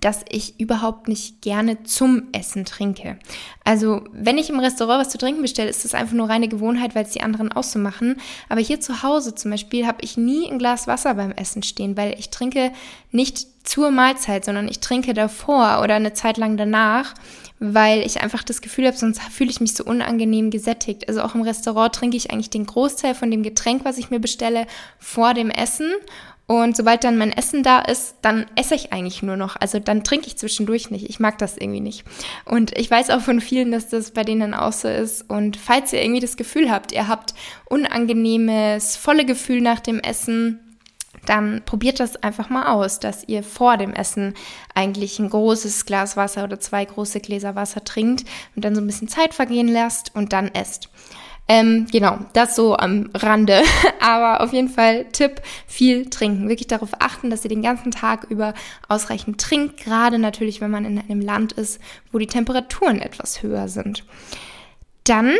dass 0.00 0.24
ich 0.28 0.58
überhaupt 0.58 1.08
nicht 1.08 1.42
gerne 1.42 1.82
zum 1.82 2.28
Essen 2.32 2.64
trinke. 2.64 3.18
Also, 3.64 4.02
wenn 4.12 4.38
ich 4.38 4.50
im 4.50 4.58
Restaurant 4.58 5.00
was 5.00 5.10
zu 5.10 5.18
trinken 5.18 5.42
bestelle, 5.42 5.68
ist 5.68 5.84
das 5.84 5.94
einfach 5.94 6.14
nur 6.14 6.28
reine 6.28 6.48
Gewohnheit, 6.48 6.94
weil 6.94 7.04
es 7.04 7.12
die 7.12 7.22
anderen 7.22 7.52
auch 7.52 7.62
so 7.62 7.78
machen. 7.78 8.16
Aber 8.48 8.60
hier 8.60 8.80
zu 8.80 9.02
Hause 9.02 9.34
zum 9.34 9.50
Beispiel 9.50 9.86
habe 9.86 10.02
ich 10.02 10.16
nie 10.16 10.50
ein 10.50 10.58
Glas 10.58 10.86
Wasser 10.86 11.14
beim 11.14 11.32
Essen 11.32 11.62
stehen, 11.62 11.96
weil 11.96 12.18
ich 12.18 12.30
trinke 12.30 12.72
nicht 13.10 13.46
zur 13.62 13.90
Mahlzeit, 13.90 14.44
sondern 14.44 14.68
ich 14.68 14.80
trinke 14.80 15.12
davor 15.14 15.80
oder 15.82 15.94
eine 15.94 16.14
Zeit 16.14 16.38
lang 16.38 16.56
danach, 16.56 17.14
weil 17.58 18.00
ich 18.00 18.22
einfach 18.22 18.42
das 18.42 18.62
Gefühl 18.62 18.86
habe, 18.86 18.96
sonst 18.96 19.20
fühle 19.22 19.50
ich 19.50 19.60
mich 19.60 19.74
so 19.74 19.84
unangenehm 19.84 20.50
gesättigt. 20.50 21.08
Also 21.08 21.20
auch 21.20 21.34
im 21.34 21.42
Restaurant 21.42 21.94
trinke 21.94 22.16
ich 22.16 22.30
eigentlich 22.30 22.50
den 22.50 22.64
Großteil 22.64 23.14
von 23.14 23.30
dem 23.30 23.42
Getränk, 23.42 23.84
was 23.84 23.98
ich 23.98 24.10
mir 24.10 24.18
bestelle, 24.18 24.66
vor 24.98 25.34
dem 25.34 25.50
Essen 25.50 25.90
und 26.50 26.76
sobald 26.76 27.04
dann 27.04 27.16
mein 27.16 27.30
Essen 27.30 27.62
da 27.62 27.78
ist, 27.78 28.16
dann 28.22 28.44
esse 28.56 28.74
ich 28.74 28.92
eigentlich 28.92 29.22
nur 29.22 29.36
noch. 29.36 29.54
Also 29.54 29.78
dann 29.78 30.02
trinke 30.02 30.26
ich 30.26 30.36
zwischendurch 30.36 30.90
nicht. 30.90 31.08
Ich 31.08 31.20
mag 31.20 31.38
das 31.38 31.56
irgendwie 31.56 31.78
nicht. 31.78 32.04
Und 32.44 32.76
ich 32.76 32.90
weiß 32.90 33.10
auch 33.10 33.20
von 33.20 33.40
vielen, 33.40 33.70
dass 33.70 33.88
das 33.88 34.10
bei 34.10 34.24
denen 34.24 34.52
auch 34.52 34.72
so 34.72 34.88
ist. 34.88 35.30
Und 35.30 35.56
falls 35.56 35.92
ihr 35.92 36.02
irgendwie 36.02 36.18
das 36.18 36.36
Gefühl 36.36 36.68
habt, 36.68 36.90
ihr 36.90 37.06
habt 37.06 37.34
unangenehmes, 37.66 38.96
volle 38.96 39.24
Gefühl 39.24 39.60
nach 39.60 39.78
dem 39.78 40.00
Essen, 40.00 40.58
dann 41.24 41.62
probiert 41.66 42.00
das 42.00 42.16
einfach 42.16 42.50
mal 42.50 42.72
aus, 42.72 42.98
dass 42.98 43.28
ihr 43.28 43.44
vor 43.44 43.76
dem 43.76 43.92
Essen 43.92 44.34
eigentlich 44.74 45.20
ein 45.20 45.30
großes 45.30 45.86
Glas 45.86 46.16
Wasser 46.16 46.42
oder 46.42 46.58
zwei 46.58 46.84
große 46.84 47.20
Gläser 47.20 47.54
Wasser 47.54 47.84
trinkt 47.84 48.24
und 48.56 48.64
dann 48.64 48.74
so 48.74 48.80
ein 48.80 48.88
bisschen 48.88 49.06
Zeit 49.06 49.34
vergehen 49.34 49.68
lasst 49.68 50.16
und 50.16 50.32
dann 50.32 50.48
esst. 50.48 50.88
Ähm, 51.52 51.88
genau, 51.90 52.16
das 52.32 52.54
so 52.54 52.76
am 52.76 53.10
Rande. 53.12 53.62
Aber 54.00 54.40
auf 54.40 54.52
jeden 54.52 54.68
Fall 54.68 55.06
Tipp, 55.06 55.42
viel 55.66 56.08
trinken. 56.08 56.48
Wirklich 56.48 56.68
darauf 56.68 56.90
achten, 57.00 57.28
dass 57.28 57.42
ihr 57.44 57.48
den 57.48 57.60
ganzen 57.60 57.90
Tag 57.90 58.28
über 58.30 58.54
ausreichend 58.88 59.40
trinkt. 59.40 59.78
Gerade 59.78 60.20
natürlich, 60.20 60.60
wenn 60.60 60.70
man 60.70 60.84
in 60.84 61.00
einem 61.00 61.20
Land 61.20 61.52
ist, 61.54 61.80
wo 62.12 62.18
die 62.18 62.28
Temperaturen 62.28 63.02
etwas 63.02 63.42
höher 63.42 63.66
sind. 63.66 64.04
Dann 65.02 65.34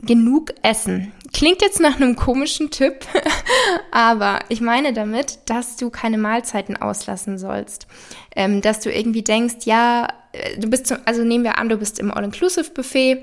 genug 0.00 0.52
essen. 0.62 1.12
Klingt 1.32 1.62
jetzt 1.62 1.78
nach 1.78 1.96
einem 1.96 2.16
komischen 2.16 2.72
Tipp, 2.72 3.06
aber 3.92 4.40
ich 4.48 4.60
meine 4.60 4.92
damit, 4.92 5.38
dass 5.46 5.76
du 5.76 5.88
keine 5.88 6.18
Mahlzeiten 6.18 6.76
auslassen 6.76 7.38
sollst. 7.38 7.86
Ähm, 8.34 8.60
dass 8.60 8.80
du 8.80 8.92
irgendwie 8.92 9.22
denkst, 9.22 9.66
ja, 9.66 10.08
äh, 10.32 10.58
du 10.58 10.68
bist, 10.68 10.88
zum, 10.88 10.98
also 11.04 11.22
nehmen 11.22 11.44
wir 11.44 11.58
an, 11.58 11.68
du 11.68 11.76
bist 11.76 12.00
im 12.00 12.10
All-Inclusive-Buffet 12.10 13.22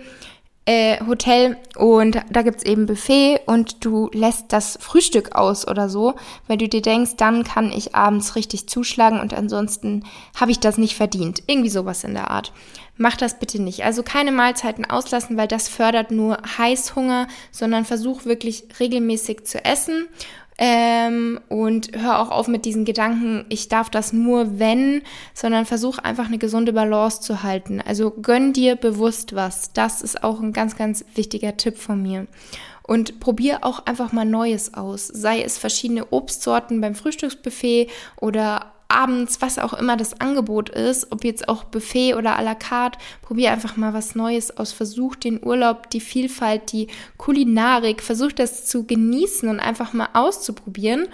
äh, 0.65 1.03
Hotel 1.05 1.58
und 1.75 2.22
da 2.29 2.41
gibt's 2.41 2.63
eben 2.63 2.86
Buffet 2.86 3.41
und 3.46 3.84
du 3.84 4.10
lässt 4.13 4.53
das 4.53 4.77
Frühstück 4.79 5.36
aus 5.36 5.67
oder 5.67 5.89
so, 5.89 6.15
weil 6.48 6.58
du 6.58 6.70
dir 6.70 6.82
denkst, 6.82 7.17
dann 7.17 7.43
kann 7.43 7.72
ich 7.72 7.96
abends 7.96 8.36
richtig 8.36 8.67
zuschlagen 8.70 9.20
und 9.20 9.34
ansonsten 9.34 10.05
habe 10.36 10.51
ich 10.51 10.60
das 10.60 10.77
nicht 10.77 10.96
verdient. 10.96 11.43
Irgendwie 11.48 11.70
sowas 11.70 12.03
in 12.03 12.13
der 12.13 12.32
Art. 12.32 12.53
Mach 12.96 13.17
das 13.17 13.39
bitte 13.39 13.62
nicht. 13.62 13.84
Also 13.84 14.03
keine 14.03 14.32
Mahlzeiten 14.32 14.86
auslassen, 14.86 15.36
weil 15.36 15.48
das 15.48 15.67
fördert 15.67 16.12
nur 16.12 16.38
Heißhunger, 16.58 17.27
sondern 17.51 17.86
versuch 17.86 18.25
wirklich 18.25 18.65
regelmäßig 18.79 19.46
zu 19.46 19.65
essen 19.65 20.08
ähm, 20.57 21.39
und 21.50 21.91
hör 21.98 22.19
auch 22.19 22.29
auf 22.29 22.48
mit 22.48 22.65
diesen 22.65 22.86
Gedanken, 22.86 23.45
ich 23.50 23.69
darf 23.69 23.89
das 23.89 24.13
nur 24.13 24.60
wenn, 24.60 25.01
sondern 25.33 25.65
versuch 25.65 25.98
einfach 25.98 26.27
eine 26.27 26.38
gesunde 26.38 26.74
Balance 26.74 27.22
zu 27.22 27.43
halten. 27.43 27.81
Also 27.81 28.12
gönn 28.12 28.53
dir 28.53 28.75
bewusst 28.75 29.36
was. 29.36 29.74
Das 29.74 30.01
ist 30.01 30.24
auch 30.24 30.39
ein 30.41 30.53
ganz, 30.53 30.75
ganz 30.75 31.05
wichtiger 31.15 31.57
Tipp 31.57 31.77
von 31.77 32.01
mir. 32.01 32.27
Und 32.86 33.19
probier 33.22 33.60
auch 33.63 33.86
einfach 33.86 34.12
mal 34.12 34.25
Neues 34.25 34.74
aus. 34.74 35.07
Sei 35.07 35.41
es 35.41 35.57
verschiedene 35.57 36.12
Obstsorten 36.12 36.81
beim 36.81 36.95
Frühstücksbuffet 36.95 37.89
oder 38.19 38.73
abends, 38.88 39.42
was 39.42 39.60
auch 39.60 39.74
immer 39.74 39.98
das 39.98 40.20
Angebot 40.20 40.70
ist, 40.70 41.12
ob 41.12 41.24
jetzt 41.24 41.50
auch 41.50 41.63
Buffet 41.63 42.16
oder 42.16 42.38
à 42.38 42.44
la 42.44 42.56
carte, 42.56 43.00
probier 43.22 43.52
einfach 43.52 43.78
mal 43.78 43.94
was 43.94 44.16
Neues 44.16 44.56
aus. 44.58 44.72
Versuch 44.72 45.16
den 45.16 45.44
Urlaub, 45.44 45.90
die 45.90 46.00
Vielfalt, 46.00 46.72
die 46.72 46.88
Kulinarik, 47.18 48.02
versuch 48.02 48.32
das 48.32 48.66
zu 48.66 48.86
genießen 48.86 49.50
und 49.50 49.60
einfach 49.60 49.94
mal 49.94 50.10
auszuprobieren 50.13 51.08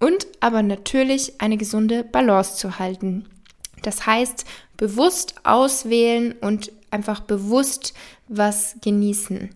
und 0.00 0.26
aber 0.40 0.62
natürlich 0.62 1.40
eine 1.40 1.56
gesunde 1.56 2.04
Balance 2.04 2.56
zu 2.56 2.78
halten. 2.78 3.26
Das 3.82 4.06
heißt, 4.06 4.44
bewusst 4.76 5.34
auswählen 5.44 6.34
und 6.40 6.72
einfach 6.90 7.20
bewusst 7.20 7.94
was 8.28 8.76
genießen. 8.82 9.50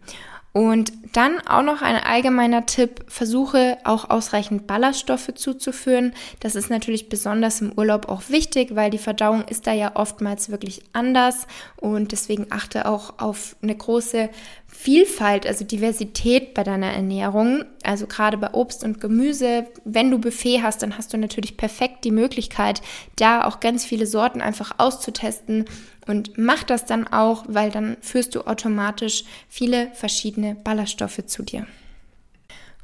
Und 0.56 0.92
dann 1.16 1.40
auch 1.48 1.62
noch 1.62 1.82
ein 1.82 1.96
allgemeiner 1.96 2.64
Tipp, 2.64 3.04
versuche 3.08 3.76
auch 3.82 4.08
ausreichend 4.08 4.68
Ballaststoffe 4.68 5.34
zuzuführen. 5.34 6.14
Das 6.38 6.54
ist 6.54 6.70
natürlich 6.70 7.08
besonders 7.08 7.60
im 7.60 7.72
Urlaub 7.76 8.08
auch 8.08 8.22
wichtig, 8.28 8.76
weil 8.76 8.90
die 8.90 8.98
Verdauung 8.98 9.42
ist 9.48 9.66
da 9.66 9.72
ja 9.72 9.96
oftmals 9.96 10.50
wirklich 10.50 10.84
anders 10.92 11.48
und 11.76 12.12
deswegen 12.12 12.46
achte 12.50 12.86
auch 12.86 13.18
auf 13.18 13.56
eine 13.62 13.74
große 13.74 14.30
Vielfalt, 14.76 15.46
also 15.46 15.64
Diversität 15.64 16.52
bei 16.52 16.64
deiner 16.64 16.92
Ernährung. 16.92 17.64
Also 17.84 18.08
gerade 18.08 18.36
bei 18.36 18.52
Obst 18.52 18.82
und 18.82 19.00
Gemüse, 19.00 19.66
wenn 19.84 20.10
du 20.10 20.18
Buffet 20.18 20.62
hast, 20.62 20.82
dann 20.82 20.98
hast 20.98 21.12
du 21.12 21.16
natürlich 21.16 21.56
perfekt 21.56 22.04
die 22.04 22.10
Möglichkeit, 22.10 22.82
da 23.16 23.44
auch 23.44 23.60
ganz 23.60 23.84
viele 23.84 24.04
Sorten 24.04 24.40
einfach 24.42 24.72
auszutesten 24.78 25.64
und 26.06 26.36
mach 26.36 26.64
das 26.64 26.84
dann 26.84 27.06
auch, 27.06 27.44
weil 27.46 27.70
dann 27.70 27.96
führst 28.00 28.34
du 28.34 28.42
automatisch 28.42 29.24
viele 29.48 29.90
verschiedene 29.94 30.56
Ballaststoffe 30.56 31.24
zu 31.24 31.44
dir. 31.44 31.66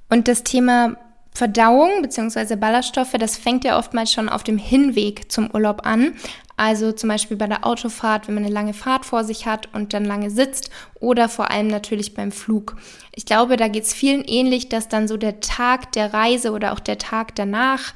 Und 0.08 0.28
das 0.28 0.44
Thema 0.44 0.96
Verdauung 1.34 2.02
bzw. 2.02 2.54
Ballaststoffe, 2.54 3.12
das 3.18 3.36
fängt 3.36 3.64
ja 3.64 3.78
oftmals 3.78 4.12
schon 4.12 4.28
auf 4.28 4.44
dem 4.44 4.58
Hinweg 4.58 5.30
zum 5.30 5.50
Urlaub 5.52 5.84
an. 5.84 6.14
Also 6.60 6.92
zum 6.92 7.08
Beispiel 7.08 7.38
bei 7.38 7.46
der 7.46 7.64
Autofahrt, 7.64 8.28
wenn 8.28 8.34
man 8.34 8.44
eine 8.44 8.52
lange 8.52 8.74
Fahrt 8.74 9.06
vor 9.06 9.24
sich 9.24 9.46
hat 9.46 9.70
und 9.72 9.94
dann 9.94 10.04
lange 10.04 10.28
sitzt 10.28 10.68
oder 10.96 11.30
vor 11.30 11.50
allem 11.50 11.68
natürlich 11.68 12.12
beim 12.12 12.32
Flug. 12.32 12.76
Ich 13.14 13.24
glaube, 13.24 13.56
da 13.56 13.68
geht 13.68 13.84
es 13.84 13.94
vielen 13.94 14.22
ähnlich, 14.24 14.68
dass 14.68 14.86
dann 14.86 15.08
so 15.08 15.16
der 15.16 15.40
Tag 15.40 15.92
der 15.92 16.12
Reise 16.12 16.52
oder 16.52 16.74
auch 16.74 16.80
der 16.80 16.98
Tag 16.98 17.34
danach, 17.34 17.94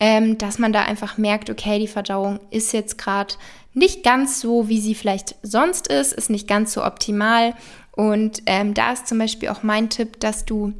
ähm, 0.00 0.38
dass 0.38 0.58
man 0.58 0.72
da 0.72 0.84
einfach 0.84 1.18
merkt, 1.18 1.50
okay, 1.50 1.78
die 1.78 1.88
Verdauung 1.88 2.40
ist 2.50 2.72
jetzt 2.72 2.96
gerade 2.96 3.34
nicht 3.74 4.02
ganz 4.02 4.40
so, 4.40 4.66
wie 4.70 4.80
sie 4.80 4.94
vielleicht 4.94 5.34
sonst 5.42 5.86
ist, 5.86 6.14
ist 6.14 6.30
nicht 6.30 6.48
ganz 6.48 6.72
so 6.72 6.82
optimal. 6.86 7.52
Und 7.92 8.44
ähm, 8.46 8.72
da 8.72 8.94
ist 8.94 9.08
zum 9.08 9.18
Beispiel 9.18 9.50
auch 9.50 9.62
mein 9.62 9.90
Tipp, 9.90 10.18
dass 10.20 10.46
du 10.46 10.72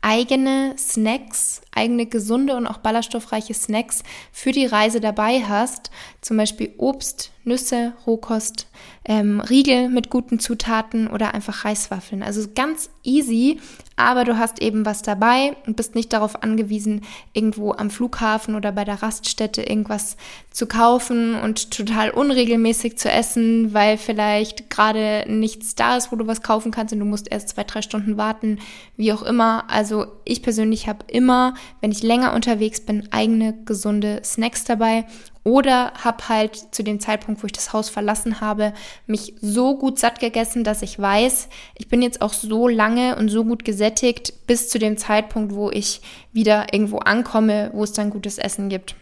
eigene 0.00 0.74
Snacks, 0.78 1.60
eigene 1.74 2.06
gesunde 2.06 2.56
und 2.56 2.66
auch 2.66 2.78
ballaststoffreiche 2.78 3.54
Snacks 3.54 4.02
für 4.32 4.52
die 4.52 4.66
Reise 4.66 5.00
dabei 5.00 5.42
hast. 5.42 5.90
Zum 6.20 6.36
Beispiel 6.36 6.74
Obst, 6.78 7.32
Nüsse, 7.44 7.94
Rohkost, 8.06 8.68
ähm, 9.04 9.40
Riegel 9.40 9.88
mit 9.88 10.10
guten 10.10 10.38
Zutaten 10.38 11.08
oder 11.08 11.34
einfach 11.34 11.64
Reiswaffeln. 11.64 12.22
Also 12.22 12.46
ganz 12.54 12.90
easy, 13.02 13.60
aber 13.98 14.24
du 14.24 14.38
hast 14.38 14.62
eben 14.62 14.86
was 14.86 15.02
dabei 15.02 15.56
und 15.66 15.76
bist 15.76 15.96
nicht 15.96 16.12
darauf 16.12 16.42
angewiesen, 16.42 17.02
irgendwo 17.32 17.72
am 17.72 17.90
Flughafen 17.90 18.54
oder 18.54 18.70
bei 18.70 18.84
der 18.84 19.02
Raststätte 19.02 19.62
irgendwas 19.62 20.16
zu 20.50 20.66
kaufen 20.66 21.34
und 21.34 21.72
total 21.72 22.10
unregelmäßig 22.10 22.96
zu 22.96 23.10
essen, 23.10 23.74
weil 23.74 23.98
vielleicht 23.98 24.70
gerade 24.70 25.24
nichts 25.28 25.74
da 25.74 25.96
ist, 25.96 26.12
wo 26.12 26.16
du 26.16 26.28
was 26.28 26.42
kaufen 26.42 26.70
kannst 26.70 26.92
und 26.92 27.00
du 27.00 27.04
musst 27.04 27.30
erst 27.30 27.50
zwei, 27.50 27.64
drei 27.64 27.82
Stunden 27.82 28.16
warten, 28.16 28.60
wie 28.96 29.12
auch 29.12 29.22
immer. 29.22 29.64
Also 29.68 30.06
ich 30.24 30.42
persönlich 30.42 30.88
habe 30.88 31.04
immer, 31.08 31.54
wenn 31.80 31.90
ich 31.90 32.04
länger 32.04 32.34
unterwegs 32.34 32.80
bin, 32.80 33.08
eigene 33.10 33.52
gesunde 33.64 34.20
Snacks 34.24 34.64
dabei 34.64 35.06
oder 35.48 35.94
habe 35.94 36.28
halt 36.28 36.74
zu 36.74 36.84
dem 36.84 37.00
Zeitpunkt, 37.00 37.42
wo 37.42 37.46
ich 37.46 37.52
das 37.52 37.72
Haus 37.72 37.88
verlassen 37.88 38.42
habe, 38.42 38.74
mich 39.06 39.32
so 39.40 39.78
gut 39.78 39.98
satt 39.98 40.20
gegessen, 40.20 40.62
dass 40.62 40.82
ich 40.82 40.98
weiß, 40.98 41.48
ich 41.74 41.88
bin 41.88 42.02
jetzt 42.02 42.20
auch 42.20 42.34
so 42.34 42.68
lange 42.68 43.16
und 43.16 43.30
so 43.30 43.44
gut 43.44 43.64
gesättigt 43.64 44.46
bis 44.46 44.68
zu 44.68 44.78
dem 44.78 44.98
Zeitpunkt, 44.98 45.54
wo 45.54 45.70
ich 45.70 46.02
wieder 46.34 46.66
irgendwo 46.74 46.98
ankomme, 46.98 47.70
wo 47.72 47.82
es 47.82 47.94
dann 47.94 48.10
gutes 48.10 48.36
Essen 48.36 48.68
gibt. 48.68 48.94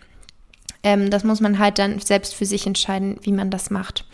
Ähm, 0.84 1.10
das 1.10 1.24
muss 1.24 1.40
man 1.40 1.58
halt 1.58 1.80
dann 1.80 1.98
selbst 1.98 2.32
für 2.36 2.46
sich 2.46 2.64
entscheiden, 2.64 3.18
wie 3.22 3.32
man 3.32 3.50
das 3.50 3.70
macht. 3.70 4.04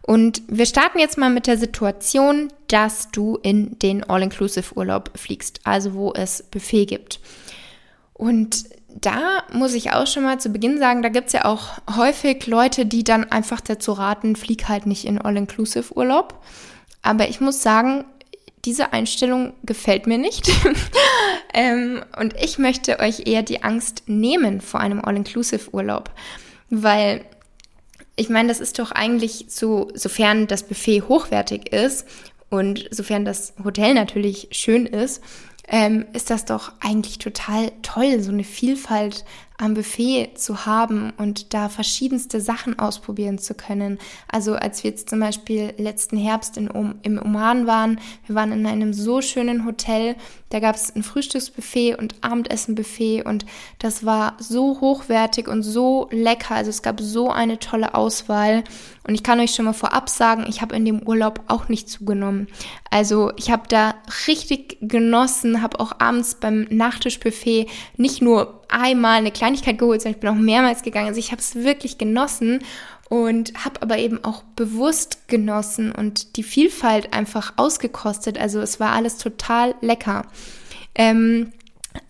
Und 0.00 0.42
wir 0.48 0.64
starten 0.64 0.98
jetzt 0.98 1.18
mal 1.18 1.30
mit 1.30 1.46
der 1.46 1.58
Situation, 1.58 2.48
dass 2.68 3.10
du 3.10 3.38
in 3.42 3.78
den 3.80 4.02
All-Inclusive-Urlaub 4.02 5.10
fliegst, 5.14 5.60
also 5.64 5.92
wo 5.92 6.14
es 6.14 6.42
Buffet 6.42 6.86
gibt. 6.86 7.20
Und 8.14 8.64
da 9.00 9.42
muss 9.52 9.74
ich 9.74 9.92
auch 9.92 10.06
schon 10.06 10.22
mal 10.22 10.38
zu 10.38 10.50
Beginn 10.50 10.78
sagen, 10.78 11.02
da 11.02 11.08
gibt 11.08 11.28
es 11.28 11.32
ja 11.32 11.44
auch 11.44 11.78
häufig 11.96 12.46
Leute, 12.46 12.86
die 12.86 13.04
dann 13.04 13.30
einfach 13.30 13.60
dazu 13.60 13.92
raten, 13.92 14.36
flieg 14.36 14.68
halt 14.68 14.86
nicht 14.86 15.04
in 15.04 15.20
All-Inclusive-Urlaub. 15.20 16.42
Aber 17.02 17.28
ich 17.28 17.40
muss 17.40 17.62
sagen, 17.62 18.04
diese 18.64 18.92
Einstellung 18.92 19.54
gefällt 19.62 20.06
mir 20.06 20.18
nicht. 20.18 20.50
ähm, 21.54 22.04
und 22.18 22.34
ich 22.42 22.58
möchte 22.58 22.98
euch 23.00 23.26
eher 23.26 23.42
die 23.42 23.62
Angst 23.62 24.04
nehmen 24.06 24.60
vor 24.60 24.80
einem 24.80 25.04
All-Inclusive-Urlaub. 25.04 26.10
Weil 26.70 27.24
ich 28.16 28.28
meine, 28.28 28.48
das 28.48 28.60
ist 28.60 28.78
doch 28.78 28.92
eigentlich 28.92 29.46
so, 29.48 29.88
sofern 29.94 30.46
das 30.46 30.62
Buffet 30.62 31.02
hochwertig 31.02 31.72
ist 31.72 32.06
Und 32.48 32.88
sofern 32.90 33.24
das 33.24 33.54
Hotel 33.62 33.94
natürlich 33.94 34.48
schön 34.52 34.86
ist, 34.86 35.22
ähm, 35.68 36.06
ist 36.12 36.30
das 36.30 36.44
doch 36.44 36.72
eigentlich 36.80 37.18
total 37.18 37.72
toll, 37.82 38.20
so 38.20 38.30
eine 38.30 38.44
Vielfalt 38.44 39.24
am 39.58 39.74
Buffet 39.74 40.32
zu 40.36 40.66
haben 40.66 41.12
und 41.16 41.54
da 41.54 41.68
verschiedenste 41.68 42.40
Sachen 42.40 42.78
ausprobieren 42.78 43.38
zu 43.38 43.54
können. 43.54 43.98
Also 44.28 44.54
als 44.54 44.84
wir 44.84 44.90
jetzt 44.90 45.08
zum 45.08 45.20
Beispiel 45.20 45.72
letzten 45.78 46.16
Herbst 46.16 46.56
in, 46.56 46.68
im 47.02 47.20
Oman 47.22 47.66
waren, 47.66 48.00
wir 48.26 48.34
waren 48.34 48.52
in 48.52 48.66
einem 48.66 48.92
so 48.92 49.22
schönen 49.22 49.64
Hotel, 49.64 50.16
da 50.50 50.60
gab 50.60 50.76
es 50.76 50.94
ein 50.94 51.02
Frühstücksbuffet 51.02 51.96
und 51.96 52.14
Abendessenbuffet 52.20 53.22
und 53.22 53.46
das 53.78 54.04
war 54.04 54.36
so 54.38 54.80
hochwertig 54.80 55.48
und 55.48 55.62
so 55.62 56.08
lecker. 56.12 56.54
Also 56.54 56.70
es 56.70 56.82
gab 56.82 57.00
so 57.00 57.30
eine 57.30 57.58
tolle 57.58 57.94
Auswahl 57.94 58.62
und 59.06 59.14
ich 59.14 59.22
kann 59.22 59.40
euch 59.40 59.54
schon 59.54 59.64
mal 59.64 59.72
vorab 59.72 60.08
sagen, 60.08 60.44
ich 60.48 60.62
habe 60.62 60.76
in 60.76 60.84
dem 60.84 61.02
Urlaub 61.02 61.40
auch 61.48 61.68
nicht 61.68 61.88
zugenommen. 61.88 62.48
Also 62.90 63.32
ich 63.36 63.50
habe 63.50 63.64
da 63.68 63.94
richtig 64.26 64.78
genossen, 64.80 65.62
habe 65.62 65.80
auch 65.80 65.92
abends 65.98 66.36
beim 66.36 66.66
Nachtischbuffet 66.70 67.68
nicht 67.96 68.22
nur 68.22 68.62
einmal 68.68 69.18
eine 69.18 69.30
Kleinigkeit 69.30 69.78
geholt, 69.78 70.02
sondern 70.02 70.16
ich 70.16 70.20
bin 70.20 70.30
auch 70.30 70.34
mehrmals 70.34 70.82
gegangen. 70.82 71.08
Also 71.08 71.20
ich 71.20 71.32
habe 71.32 71.40
es 71.40 71.54
wirklich 71.54 71.98
genossen 71.98 72.60
und 73.08 73.52
habe 73.64 73.82
aber 73.82 73.98
eben 73.98 74.24
auch 74.24 74.42
bewusst 74.56 75.28
genossen 75.28 75.92
und 75.92 76.36
die 76.36 76.42
Vielfalt 76.42 77.12
einfach 77.12 77.54
ausgekostet. 77.56 78.38
Also 78.38 78.60
es 78.60 78.80
war 78.80 78.92
alles 78.92 79.18
total 79.18 79.74
lecker. 79.80 80.26
Ähm, 80.94 81.52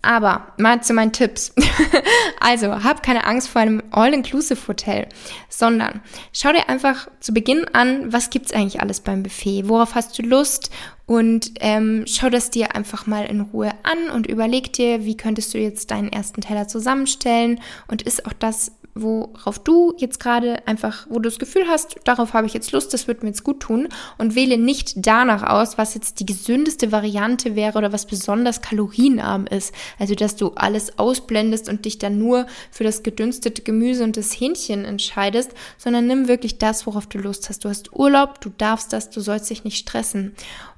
aber 0.01 0.47
mal 0.57 0.81
zu 0.81 0.93
meinen 0.93 1.13
Tipps. 1.13 1.53
also, 2.39 2.83
hab 2.83 3.03
keine 3.03 3.25
Angst 3.25 3.49
vor 3.49 3.61
einem 3.61 3.81
All-Inclusive-Hotel, 3.91 5.07
sondern 5.49 6.01
schau 6.33 6.51
dir 6.51 6.69
einfach 6.69 7.07
zu 7.19 7.33
Beginn 7.33 7.65
an, 7.73 8.11
was 8.11 8.29
gibt's 8.29 8.51
eigentlich 8.51 8.81
alles 8.81 8.99
beim 8.99 9.23
Buffet, 9.23 9.67
worauf 9.67 9.95
hast 9.95 10.17
du 10.17 10.23
Lust 10.23 10.71
und 11.07 11.53
ähm, 11.61 12.03
schau 12.05 12.29
das 12.29 12.51
dir 12.51 12.75
einfach 12.75 13.07
mal 13.07 13.25
in 13.25 13.41
Ruhe 13.41 13.71
an 13.83 14.11
und 14.13 14.27
überleg 14.27 14.73
dir, 14.73 15.05
wie 15.05 15.17
könntest 15.17 15.53
du 15.53 15.57
jetzt 15.57 15.89
deinen 15.89 16.11
ersten 16.11 16.41
Teller 16.41 16.67
zusammenstellen 16.67 17.59
und 17.87 18.03
ist 18.03 18.25
auch 18.27 18.33
das 18.33 18.73
worauf 19.01 19.59
du 19.59 19.93
jetzt 19.97 20.19
gerade 20.19 20.67
einfach, 20.67 21.07
wo 21.09 21.15
du 21.15 21.29
das 21.29 21.39
Gefühl 21.39 21.65
hast, 21.67 21.97
darauf 22.03 22.33
habe 22.33 22.47
ich 22.47 22.53
jetzt 22.53 22.71
Lust, 22.71 22.93
das 22.93 23.07
wird 23.07 23.23
mir 23.23 23.29
jetzt 23.29 23.43
gut 23.43 23.59
tun 23.59 23.89
und 24.17 24.35
wähle 24.35 24.57
nicht 24.57 24.93
danach 24.95 25.43
aus, 25.43 25.77
was 25.77 25.93
jetzt 25.93 26.19
die 26.19 26.25
gesündeste 26.25 26.91
Variante 26.91 27.55
wäre 27.55 27.77
oder 27.77 27.93
was 27.93 28.05
besonders 28.05 28.61
kalorienarm 28.61 29.47
ist. 29.47 29.73
Also, 29.99 30.15
dass 30.15 30.35
du 30.35 30.51
alles 30.55 30.97
ausblendest 30.97 31.69
und 31.69 31.85
dich 31.85 31.97
dann 31.97 32.17
nur 32.17 32.47
für 32.71 32.83
das 32.83 33.03
gedünstete 33.03 33.61
Gemüse 33.61 34.03
und 34.03 34.17
das 34.17 34.31
Hähnchen 34.31 34.85
entscheidest, 34.85 35.51
sondern 35.77 36.07
nimm 36.07 36.27
wirklich 36.27 36.57
das, 36.57 36.87
worauf 36.87 37.07
du 37.07 37.19
Lust 37.19 37.49
hast. 37.49 37.65
Du 37.65 37.69
hast 37.69 37.93
Urlaub, 37.93 38.41
du 38.41 38.49
darfst 38.49 38.93
das, 38.93 39.09
du 39.09 39.21
sollst 39.21 39.49
dich 39.49 39.63
nicht 39.63 39.77
stressen. 39.77 40.33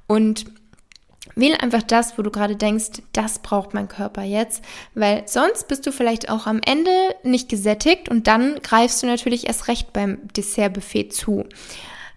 Und 0.10 0.46
Wähle 1.36 1.62
einfach 1.62 1.84
das, 1.84 2.18
wo 2.18 2.22
du 2.22 2.32
gerade 2.32 2.56
denkst, 2.56 3.04
das 3.14 3.40
braucht 3.40 3.74
mein 3.74 3.88
Körper 3.88 4.24
jetzt, 4.24 4.64
weil 4.96 5.24
sonst 5.28 5.68
bist 5.68 5.86
du 5.86 5.92
vielleicht 5.92 6.30
auch 6.30 6.48
am 6.48 6.60
Ende 6.66 6.92
nicht 7.24 7.48
gesättigt 7.50 8.10
und 8.10 8.28
dann 8.28 8.60
greifst 8.62 9.02
du 9.04 9.08
natürlich 9.08 9.48
erst 9.48 9.68
recht 9.68 9.94
beim 9.94 10.18
Dessertbuffet 10.36 11.10
zu. 11.14 11.46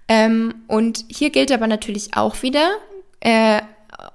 Ähm, 0.09 0.55
und 0.67 1.05
hier 1.09 1.31
gilt 1.31 1.53
aber 1.53 1.67
natürlich 1.67 2.17
auch 2.17 2.43
wieder 2.43 2.71
äh, 3.21 3.61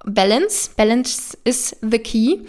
Balance. 0.04 0.72
Balance 0.76 1.38
is 1.44 1.76
the 1.82 2.00
key. 2.00 2.40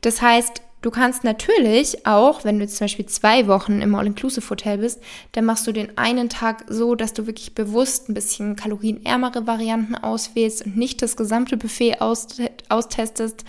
Das 0.00 0.22
heißt, 0.22 0.62
Du 0.80 0.92
kannst 0.92 1.24
natürlich 1.24 2.06
auch, 2.06 2.44
wenn 2.44 2.58
du 2.58 2.64
jetzt 2.64 2.76
zum 2.76 2.84
Beispiel 2.84 3.06
zwei 3.06 3.48
Wochen 3.48 3.80
im 3.80 3.96
All-Inclusive-Hotel 3.96 4.78
bist, 4.78 5.00
dann 5.32 5.44
machst 5.44 5.66
du 5.66 5.72
den 5.72 5.98
einen 5.98 6.28
Tag 6.28 6.64
so, 6.68 6.94
dass 6.94 7.12
du 7.12 7.26
wirklich 7.26 7.54
bewusst 7.54 8.08
ein 8.08 8.14
bisschen 8.14 8.54
kalorienärmere 8.54 9.46
Varianten 9.48 9.96
auswählst 9.96 10.64
und 10.64 10.76
nicht 10.76 11.02
das 11.02 11.16
gesamte 11.16 11.56
Buffet 11.56 11.96
austestest. 12.00 13.44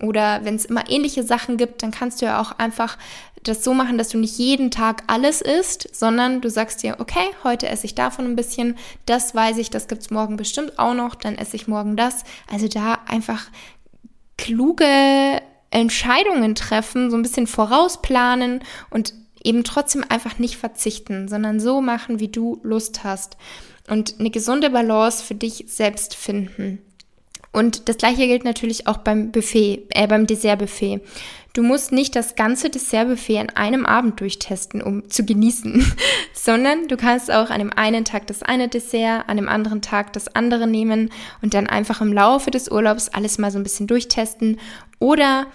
Oder 0.00 0.44
wenn 0.44 0.56
es 0.56 0.64
immer 0.64 0.90
ähnliche 0.90 1.22
Sachen 1.22 1.56
gibt, 1.56 1.84
dann 1.84 1.92
kannst 1.92 2.20
du 2.20 2.26
ja 2.26 2.40
auch 2.40 2.58
einfach 2.58 2.98
das 3.44 3.62
so 3.62 3.74
machen, 3.74 3.98
dass 3.98 4.08
du 4.08 4.18
nicht 4.18 4.36
jeden 4.38 4.72
Tag 4.72 5.04
alles 5.06 5.40
isst, 5.40 5.94
sondern 5.94 6.40
du 6.40 6.50
sagst 6.50 6.82
dir, 6.82 6.96
okay, 6.98 7.30
heute 7.44 7.68
esse 7.68 7.86
ich 7.86 7.94
davon 7.94 8.24
ein 8.24 8.36
bisschen, 8.36 8.76
das 9.06 9.34
weiß 9.36 9.58
ich, 9.58 9.70
das 9.70 9.86
gibt's 9.86 10.10
morgen 10.10 10.36
bestimmt 10.36 10.80
auch 10.80 10.94
noch, 10.94 11.14
dann 11.14 11.36
esse 11.36 11.54
ich 11.54 11.68
morgen 11.68 11.96
das. 11.96 12.24
Also 12.50 12.66
da 12.66 12.98
einfach 13.06 13.44
kluge 14.36 15.40
Entscheidungen 15.72 16.54
treffen, 16.54 17.10
so 17.10 17.16
ein 17.16 17.22
bisschen 17.22 17.46
vorausplanen 17.46 18.60
und 18.90 19.14
eben 19.42 19.64
trotzdem 19.64 20.04
einfach 20.08 20.38
nicht 20.38 20.56
verzichten, 20.56 21.28
sondern 21.28 21.58
so 21.58 21.80
machen, 21.80 22.20
wie 22.20 22.28
du 22.28 22.60
Lust 22.62 23.04
hast 23.04 23.36
und 23.88 24.20
eine 24.20 24.30
gesunde 24.30 24.70
Balance 24.70 25.24
für 25.24 25.34
dich 25.34 25.64
selbst 25.66 26.14
finden. 26.14 26.78
Und 27.52 27.88
das 27.88 27.98
gleiche 27.98 28.26
gilt 28.26 28.44
natürlich 28.44 28.86
auch 28.86 28.98
beim 28.98 29.30
Buffet, 29.30 29.86
äh, 29.90 30.06
beim 30.06 30.26
Dessertbuffet. 30.26 31.00
Du 31.54 31.62
musst 31.62 31.92
nicht 31.92 32.16
das 32.16 32.34
ganze 32.34 32.70
Dessertbuffet 32.70 33.38
an 33.38 33.50
einem 33.50 33.84
Abend 33.84 34.20
durchtesten, 34.20 34.80
um 34.80 35.10
zu 35.10 35.24
genießen, 35.24 35.84
sondern 36.32 36.88
du 36.88 36.96
kannst 36.96 37.30
auch 37.30 37.50
an 37.50 37.58
dem 37.58 37.72
einen 37.72 38.06
Tag 38.06 38.26
das 38.26 38.42
eine 38.42 38.68
Dessert, 38.68 39.28
an 39.28 39.36
dem 39.36 39.48
anderen 39.48 39.82
Tag 39.82 40.14
das 40.14 40.34
andere 40.34 40.66
nehmen 40.66 41.10
und 41.42 41.52
dann 41.52 41.66
einfach 41.66 42.00
im 42.00 42.12
Laufe 42.12 42.50
des 42.50 42.70
Urlaubs 42.70 43.10
alles 43.10 43.36
mal 43.36 43.50
so 43.50 43.58
ein 43.58 43.64
bisschen 43.64 43.86
durchtesten 43.86 44.58
oder 44.98 45.46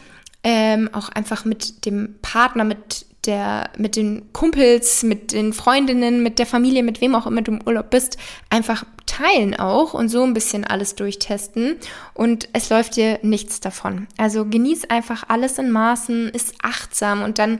ähm, 0.44 0.90
auch 0.94 1.10
einfach 1.10 1.46
mit 1.46 1.86
dem 1.86 2.16
Partner, 2.22 2.64
mit 2.64 3.08
der, 3.28 3.70
mit 3.78 3.96
den 3.96 4.32
Kumpels, 4.34 5.04
mit 5.04 5.34
den 5.34 5.54
Freundinnen, 5.54 6.24
mit 6.24 6.40
der 6.40 6.46
Familie, 6.46 6.84
mit 6.84 7.02
wem 7.02 7.16
auch 7.16 7.28
immer 7.28 7.42
du 7.42 7.52
im 7.52 7.62
Urlaub 7.66 7.90
bist, 7.90 8.18
einfach 8.50 8.86
teilen 9.06 9.56
auch 9.56 9.94
und 9.94 10.10
so 10.10 10.24
ein 10.24 10.34
bisschen 10.34 10.64
alles 10.64 10.96
durchtesten 10.96 11.76
und 12.14 12.50
es 12.54 12.70
läuft 12.70 12.96
dir 12.96 13.20
nichts 13.22 13.60
davon. 13.60 14.08
Also 14.18 14.46
genieß 14.46 14.90
einfach 14.90 15.26
alles 15.28 15.58
in 15.58 15.72
Maßen, 15.72 16.30
ist 16.30 16.56
achtsam 16.62 17.24
und 17.24 17.40
dann 17.40 17.60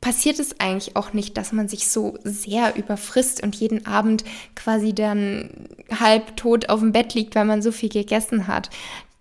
passiert 0.00 0.38
es 0.38 0.60
eigentlich 0.60 0.96
auch 0.96 1.12
nicht, 1.12 1.36
dass 1.36 1.52
man 1.52 1.68
sich 1.68 1.88
so 1.88 2.18
sehr 2.22 2.76
überfrisst 2.76 3.42
und 3.42 3.56
jeden 3.56 3.86
Abend 3.86 4.24
quasi 4.54 4.94
dann 4.94 5.50
halb 5.98 6.36
tot 6.36 6.68
auf 6.68 6.80
dem 6.80 6.92
Bett 6.92 7.14
liegt, 7.14 7.34
weil 7.34 7.44
man 7.44 7.62
so 7.62 7.72
viel 7.72 7.88
gegessen 7.88 8.46
hat. 8.46 8.70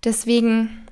Deswegen 0.03 0.86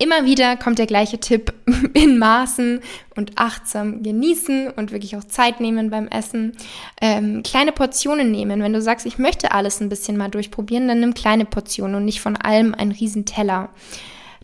Immer 0.00 0.24
wieder 0.24 0.56
kommt 0.56 0.78
der 0.78 0.86
gleiche 0.86 1.18
Tipp 1.18 1.52
in 1.94 2.18
Maßen 2.18 2.80
und 3.16 3.32
achtsam 3.34 4.04
genießen 4.04 4.70
und 4.70 4.92
wirklich 4.92 5.16
auch 5.16 5.24
Zeit 5.24 5.58
nehmen 5.60 5.90
beim 5.90 6.06
Essen. 6.06 6.52
Ähm, 7.00 7.42
kleine 7.42 7.72
Portionen 7.72 8.30
nehmen. 8.30 8.62
Wenn 8.62 8.72
du 8.72 8.80
sagst, 8.80 9.06
ich 9.06 9.18
möchte 9.18 9.50
alles 9.50 9.80
ein 9.80 9.88
bisschen 9.88 10.16
mal 10.16 10.28
durchprobieren, 10.28 10.86
dann 10.86 11.00
nimm 11.00 11.14
kleine 11.14 11.44
Portionen 11.44 11.96
und 11.96 12.04
nicht 12.04 12.20
von 12.20 12.36
allem 12.36 12.74
einen 12.74 12.92
riesen 12.92 13.24
Teller. 13.24 13.70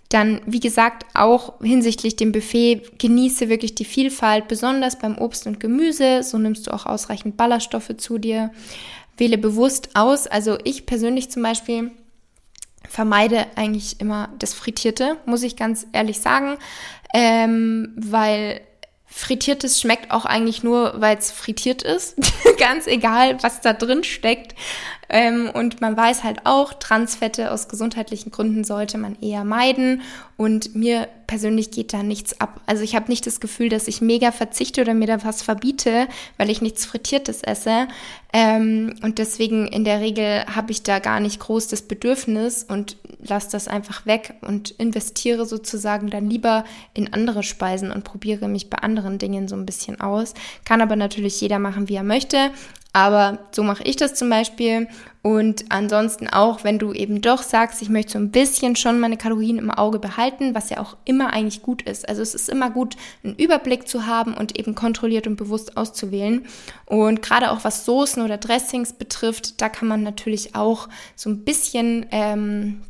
Dann, 0.09 0.41
wie 0.45 0.61
gesagt, 0.61 1.07
auch 1.15 1.61
hinsichtlich 1.63 2.17
dem 2.17 2.33
Buffet, 2.33 2.99
genieße 2.99 3.49
wirklich 3.49 3.77
die 3.77 3.85
Vielfalt, 3.85 4.49
besonders 4.49 4.99
beim 4.99 5.19
Obst 5.19 5.47
und 5.47 5.61
Gemüse. 5.61 6.25
So 6.25 6.37
nimmst 6.37 6.67
du 6.67 6.73
auch 6.73 6.85
ausreichend 6.85 7.37
Ballaststoffe 7.37 7.97
zu 7.97 8.19
dir. 8.19 8.51
Wähle 9.17 9.39
bewusst 9.39 9.91
aus. 9.95 10.27
Also 10.27 10.59
ich 10.65 10.85
persönlich 10.85 11.31
zum 11.31 11.45
Beispiel 11.45 11.93
vermeide 12.89 13.47
eigentlich 13.57 14.01
immer 14.01 14.29
das 14.39 14.55
Frittierte, 14.55 15.17
muss 15.27 15.43
ich 15.43 15.57
ganz 15.57 15.87
ehrlich 15.93 16.21
sagen, 16.21 16.59
ähm, 17.15 17.93
weil 17.97 18.61
Frittiertes 19.07 19.81
schmeckt 19.81 20.11
auch 20.11 20.25
eigentlich 20.25 20.65
nur, 20.65 21.01
weil 21.01 21.17
es 21.17 21.31
frittiert 21.31 21.85
ist. 21.85 22.17
ganz 22.59 22.89
egal, 22.89 23.41
was 23.45 23.61
da 23.61 23.73
drin 23.73 24.03
steckt. 24.03 24.57
Ähm, 25.09 25.51
und 25.53 25.81
man 25.81 25.97
weiß 25.97 26.25
halt 26.25 26.41
auch, 26.45 26.75
Transfette 26.75 27.51
aus 27.51 27.69
gesundheitlichen 27.69 28.31
Gründen 28.31 28.65
sollte 28.65 28.99
man 28.99 29.17
eher 29.21 29.45
meiden. 29.45 30.03
Und 30.37 30.75
mir 30.75 31.09
persönlich 31.27 31.71
geht 31.71 31.93
da 31.93 32.03
nichts 32.03 32.41
ab. 32.41 32.61
Also 32.67 32.83
ich 32.83 32.97
habe 32.97 33.09
nicht 33.09 33.27
das 33.27 33.41
Gefühl, 33.41 33.69
dass 33.69 33.89
ich 33.89 34.01
mega 34.01 34.33
verzichte 34.33 34.81
oder 34.81 34.95
mir 34.95 35.07
da 35.07 35.25
was 35.25 35.43
verbiete, 35.43 36.09
weil 36.39 36.51
ich 36.51 36.61
nichts 36.61 36.85
Frittiertes 36.85 37.43
esse. 37.43 37.87
Ähm, 38.33 38.95
und 39.03 39.19
deswegen 39.19 39.67
in 39.69 39.85
der 39.85 40.01
Regel 40.01 40.45
habe 40.47 40.73
ich 40.73 40.83
da 40.83 40.99
gar 40.99 41.21
nicht 41.21 41.39
groß 41.41 41.69
das 41.69 41.83
Bedürfnis 41.83 42.65
und 42.65 42.97
lasse 43.21 43.51
das 43.53 43.69
einfach 43.69 44.07
weg 44.07 44.35
und 44.43 44.73
investiere 44.73 45.47
sozusagen 45.47 46.11
dann 46.11 46.29
lieber 46.29 46.65
in 46.95 47.13
andere 47.13 47.43
Speisen 47.43 47.93
und 47.93 48.05
probiere 48.05 48.49
mich 48.49 48.71
bei 48.71 48.79
anderen 48.79 49.19
Dingen 49.19 49.47
so 49.49 49.57
ein 49.57 49.67
bisschen 49.67 50.01
aus. 50.01 50.35
Kann 50.65 50.81
aber 50.81 50.97
natürlich 50.97 51.41
jeder 51.41 51.59
machen, 51.59 51.89
wie 51.89 51.95
er 51.95 52.03
möchte. 52.03 52.51
Aber 52.95 53.41
so 53.51 53.65
mache 53.65 53.83
ich 53.83 53.97
das 53.97 54.15
zum 54.15 54.31
Beispiel. 54.31 54.87
Und 55.21 55.65
ansonsten 55.71 56.29
auch, 56.29 56.63
wenn 56.63 56.79
du 56.79 56.93
eben 56.93 57.21
doch 57.21 57.43
sagst, 57.43 57.83
ich 57.83 57.89
möchte 57.89 58.13
so 58.13 58.19
ein 58.19 58.31
bisschen 58.31 58.77
schon 58.77 59.01
meine 59.01 59.17
Kalorien 59.17 59.59
im 59.59 59.71
Auge 59.71 59.99
behalten, 59.99 60.55
was 60.55 60.71
ja 60.71 60.79
auch 60.79 60.97
immer 61.05 61.33
eigentlich 61.33 61.61
gut 61.63 61.83
ist. 61.83 62.09
Also 62.09 62.23
es 62.23 62.37
ist 62.37 62.49
immer 62.49 62.71
gut, 62.71 62.97
einen 63.25 63.35
Überblick 63.35 63.89
zu 63.89 64.07
haben 64.07 64.35
und 64.35 64.57
eben 64.57 64.77
kontrolliert 64.77 65.27
und 65.27 65.35
bewusst 65.35 65.77
auszuwählen. 65.77 66.47
Und 66.87 67.21
gerade 67.21 67.51
auch 67.51 67.65
was 67.65 67.85
Soßen 67.85 68.23
oder 68.23 68.39
Dressings 68.39 68.93
betrifft, 68.93 69.61
da 69.61 69.69
kann 69.69 69.89
man 69.89 70.05
natürlich 70.05 70.55
auch 70.55 70.89
so 71.17 71.31
ein 71.31 71.45
bisschen 71.45 72.07
ähm, 72.13 72.83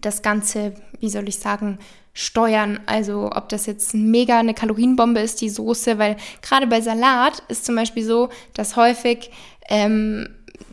das 0.00 0.22
Ganze, 0.22 0.72
wie 1.00 1.08
soll 1.08 1.28
ich 1.28 1.38
sagen, 1.38 1.78
steuern. 2.12 2.80
Also 2.86 3.30
ob 3.32 3.48
das 3.48 3.66
jetzt 3.66 3.94
mega 3.94 4.38
eine 4.38 4.54
Kalorienbombe 4.54 5.20
ist, 5.20 5.40
die 5.40 5.50
Soße, 5.50 5.98
weil 5.98 6.16
gerade 6.42 6.66
bei 6.66 6.80
Salat 6.80 7.42
ist 7.48 7.64
zum 7.64 7.76
Beispiel 7.76 8.04
so, 8.04 8.30
dass 8.54 8.76
häufig 8.76 9.30
ähm, 9.68 10.28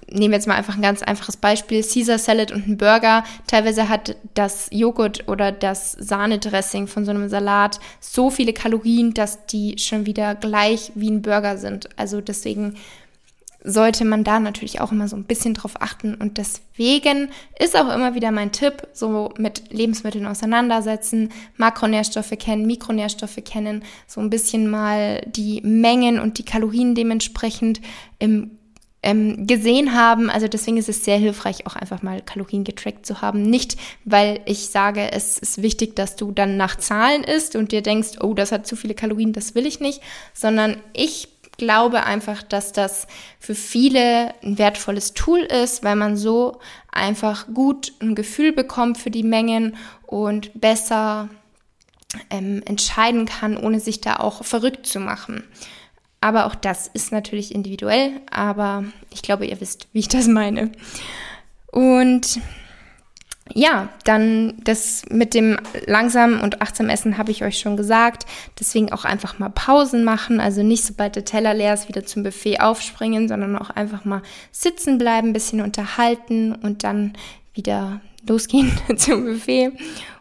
nehmen 0.10 0.34
jetzt 0.34 0.48
mal 0.48 0.56
einfach 0.56 0.76
ein 0.76 0.82
ganz 0.82 1.02
einfaches 1.02 1.38
Beispiel, 1.38 1.84
Caesar 1.84 2.18
Salad 2.18 2.52
und 2.52 2.68
ein 2.68 2.78
Burger. 2.78 3.24
Teilweise 3.48 3.90
hat 3.90 4.16
das 4.36 4.70
Joghurt 4.72 5.28
oder 5.28 5.52
das 5.52 5.94
Sahnedressing 5.94 6.88
von 6.88 7.04
so 7.04 7.12
einem 7.12 7.30
Salat 7.30 7.80
so 8.00 8.30
viele 8.30 8.54
Kalorien, 8.54 9.14
dass 9.14 9.46
die 9.48 9.78
schon 9.80 10.06
wieder 10.06 10.36
gleich 10.36 10.92
wie 10.96 11.10
ein 11.10 11.22
Burger 11.22 11.58
sind. 11.58 11.90
Also 11.98 12.22
deswegen 12.22 12.76
sollte 13.64 14.06
man 14.06 14.24
da 14.24 14.40
natürlich 14.40 14.82
auch 14.82 14.92
immer 14.92 15.08
so 15.08 15.16
ein 15.16 15.24
bisschen 15.24 15.54
drauf 15.54 15.82
achten. 15.82 16.16
Und 16.16 16.38
deswegen 16.38 17.30
ist 17.58 17.78
auch 17.78 17.94
immer 17.94 18.14
wieder 18.14 18.32
mein 18.32 18.52
Tipp, 18.52 18.88
so 18.94 19.34
mit 19.38 19.72
Lebensmitteln 19.72 20.26
auseinandersetzen, 20.28 21.32
Makronährstoffe 21.58 22.34
kennen, 22.38 22.68
Mikronährstoffe 22.68 23.40
kennen, 23.46 23.84
so 24.06 24.22
ein 24.22 24.30
bisschen 24.30 24.70
mal 24.70 25.22
die 25.26 25.62
Mengen 25.62 26.20
und 26.20 26.38
die 26.38 26.46
Kalorien 26.46 26.96
dementsprechend 26.96 27.82
im 28.20 28.52
ähm, 29.04 29.46
gesehen 29.46 29.94
haben. 29.94 30.30
Also 30.30 30.48
deswegen 30.48 30.78
ist 30.78 30.90
es 30.90 31.04
sehr 31.04 31.18
hilfreich, 31.18 31.68
auch 31.68 31.76
einfach 31.76 32.02
mal 32.02 32.22
Kalorien 32.22 32.64
getrackt 32.64 33.06
zu 33.06 33.22
haben. 33.22 33.44
Nicht, 33.44 33.78
weil 34.06 34.40
ich 34.46 34.68
sage, 34.68 35.12
es 35.12 35.38
ist 35.38 35.62
wichtig, 35.62 35.96
dass 35.96 36.16
du 36.16 36.32
dann 36.32 36.58
nach 36.58 36.78
Zahlen 36.78 37.24
isst 37.24 37.56
und 37.56 37.72
dir 37.72 37.82
denkst, 37.82 38.20
oh, 38.22 38.34
das 38.34 38.52
hat 38.52 38.66
zu 38.66 38.76
viele 38.76 38.96
Kalorien, 38.96 39.34
das 39.34 39.56
will 39.56 39.68
ich 39.68 39.82
nicht, 39.82 40.02
sondern 40.34 40.78
ich 40.94 41.33
glaube 41.58 42.04
einfach, 42.04 42.44
dass 42.44 42.72
das 42.72 43.08
für 43.40 43.56
viele 43.56 44.34
ein 44.44 44.58
wertvolles 44.58 45.14
Tool 45.14 45.40
ist, 45.40 45.84
weil 45.84 45.96
man 45.96 46.18
so 46.18 46.60
einfach 46.92 47.48
gut 47.54 47.94
ein 48.02 48.16
Gefühl 48.16 48.52
bekommt 48.52 48.98
für 48.98 49.12
die 49.12 49.24
Mengen 49.24 49.76
und 50.06 50.60
besser 50.60 51.30
ähm, 52.30 52.62
entscheiden 52.66 53.26
kann, 53.26 53.58
ohne 53.58 53.80
sich 53.80 54.02
da 54.02 54.18
auch 54.18 54.44
verrückt 54.44 54.86
zu 54.86 55.00
machen. 55.00 55.44
Aber 56.22 56.46
auch 56.46 56.56
das 56.56 56.88
ist 56.88 57.12
natürlich 57.12 57.54
individuell, 57.54 58.22
aber 58.32 58.86
ich 59.10 59.22
glaube, 59.22 59.46
ihr 59.46 59.60
wisst, 59.60 59.88
wie 59.92 60.00
ich 60.00 60.08
das 60.08 60.28
meine. 60.28 60.72
Und 61.72 62.40
ja, 63.56 63.90
dann 64.04 64.56
das 64.64 65.04
mit 65.10 65.36
dem 65.36 65.58
langsamen 65.86 66.40
und 66.42 66.62
achtsamen 66.62 66.90
Essen 66.90 67.18
habe 67.18 67.32
ich 67.32 67.44
euch 67.44 67.60
schon 67.60 67.78
gesagt. 67.78 68.26
Deswegen 68.60 68.92
auch 68.92 69.06
einfach 69.06 69.38
mal 69.38 69.50
Pausen 69.50 70.04
machen. 70.04 70.40
Also 70.40 70.64
nicht 70.64 70.84
sobald 70.84 71.16
der 71.16 71.26
Teller 71.26 71.54
leer 71.54 71.76
ist, 71.76 71.88
wieder 71.88 72.04
zum 72.04 72.24
Buffet 72.24 72.60
aufspringen, 72.60 73.28
sondern 73.28 73.56
auch 73.56 73.70
einfach 73.70 74.06
mal 74.06 74.24
sitzen 74.52 74.98
bleiben, 74.98 75.30
ein 75.30 75.34
bisschen 75.34 75.62
unterhalten 75.62 76.54
und 76.54 76.84
dann 76.84 77.14
wieder 77.54 78.02
losgehen 78.28 78.72
zum 78.96 79.26
Buffet 79.26 79.74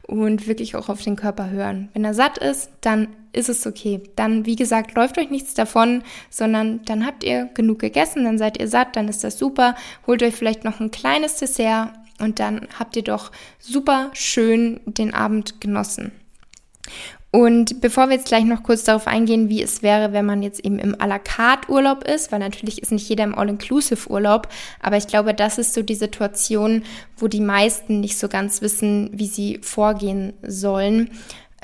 und 0.03 0.47
wirklich 0.47 0.77
auch 0.77 0.91
auf 0.91 1.03
den 1.03 1.17
Körper 1.17 1.49
hören. 1.49 1.89
Wenn 1.95 2.05
er 2.05 2.13
satt 2.13 2.37
ist, 2.37 2.71
dann 2.83 3.09
ist 3.33 3.49
es 3.49 3.67
okay. 3.67 4.03
Dann, 4.15 4.45
wie 4.45 4.57
gesagt, 4.57 4.95
läuft 4.95 5.17
euch 5.17 5.31
nichts 5.31 5.55
davon, 5.55 6.03
sondern 6.29 6.85
dann 6.85 7.07
habt 7.07 7.25
ihr 7.25 7.49
genug 7.55 7.79
gegessen, 7.79 8.25
dann 8.25 8.37
seid 8.37 8.61
ihr 8.61 8.69
satt, 8.69 8.95
dann 8.95 9.09
ist 9.09 9.25
das 9.25 9.39
super. 9.39 9.75
Holt 10.07 10.23
euch 10.23 10.35
vielleicht 10.35 10.65
noch 10.65 10.81
ein 10.81 10.91
kleines 10.91 11.37
Dessert 11.37 11.95
und 12.23 12.39
dann 12.39 12.69
habt 12.79 12.97
ihr 12.97 13.03
doch 13.03 13.33
super 13.59 14.11
schön 14.15 14.81
den 14.87 15.13
Abend 15.13 15.61
genossen. 15.61 16.13
Und 17.35 17.81
bevor 17.81 18.09
wir 18.09 18.17
jetzt 18.17 18.29
gleich 18.29 18.45
noch 18.45 18.63
kurz 18.63 18.85
darauf 18.85 19.07
eingehen, 19.07 19.49
wie 19.49 19.63
es 19.63 19.83
wäre, 19.83 20.13
wenn 20.13 20.27
man 20.27 20.43
jetzt 20.43 20.63
eben 20.67 20.79
im 20.79 20.95
à 20.97 21.07
la 21.07 21.19
carte 21.19 21.71
Urlaub 21.71 22.05
ist, 22.05 22.31
weil 22.31 22.41
natürlich 22.41 22.83
ist 22.83 22.93
nicht 22.93 23.09
jeder 23.09 23.25
im 23.25 23.35
All-Inclusive 23.35 24.11
Urlaub, 24.11 24.49
aber 24.81 24.99
ich 24.99 25.07
glaube, 25.07 25.33
das 25.33 25.57
ist 25.57 25.73
so 25.73 25.83
die 25.83 25.95
Situation, 25.95 26.83
wo 27.17 27.29
die 27.29 27.41
meisten 27.41 28.01
nicht 28.01 28.19
so 28.19 28.29
ganz 28.29 28.61
wissen, 28.61 29.09
wie 29.15 29.27
sie 29.27 29.61
vorgehen 29.63 30.35
sollen 30.43 31.11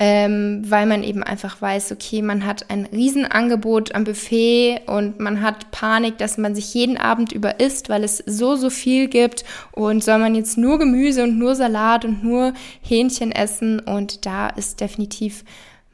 ähm, 0.01 0.63
weil 0.65 0.85
man 0.85 1.03
eben 1.03 1.23
einfach 1.23 1.61
weiß, 1.61 1.91
okay, 1.91 2.21
man 2.21 2.45
hat 2.45 2.69
ein 2.69 2.85
Riesenangebot 2.85 3.93
am 3.93 4.05
Buffet 4.05 4.79
und 4.85 5.19
man 5.19 5.41
hat 5.41 5.71
Panik, 5.71 6.17
dass 6.17 6.37
man 6.37 6.55
sich 6.55 6.73
jeden 6.73 6.97
Abend 6.97 7.33
über 7.33 7.59
isst, 7.59 7.89
weil 7.89 8.05
es 8.05 8.23
so, 8.25 8.55
so 8.55 8.69
viel 8.69 9.09
gibt 9.09 9.43
und 9.73 10.01
soll 10.01 10.19
man 10.19 10.35
jetzt 10.35 10.57
nur 10.57 10.79
Gemüse 10.79 11.23
und 11.23 11.37
nur 11.37 11.53
Salat 11.53 12.05
und 12.05 12.23
nur 12.23 12.53
Hähnchen 12.81 13.33
essen 13.33 13.81
und 13.81 14.25
da 14.25 14.47
ist 14.47 14.79
definitiv 14.79 15.43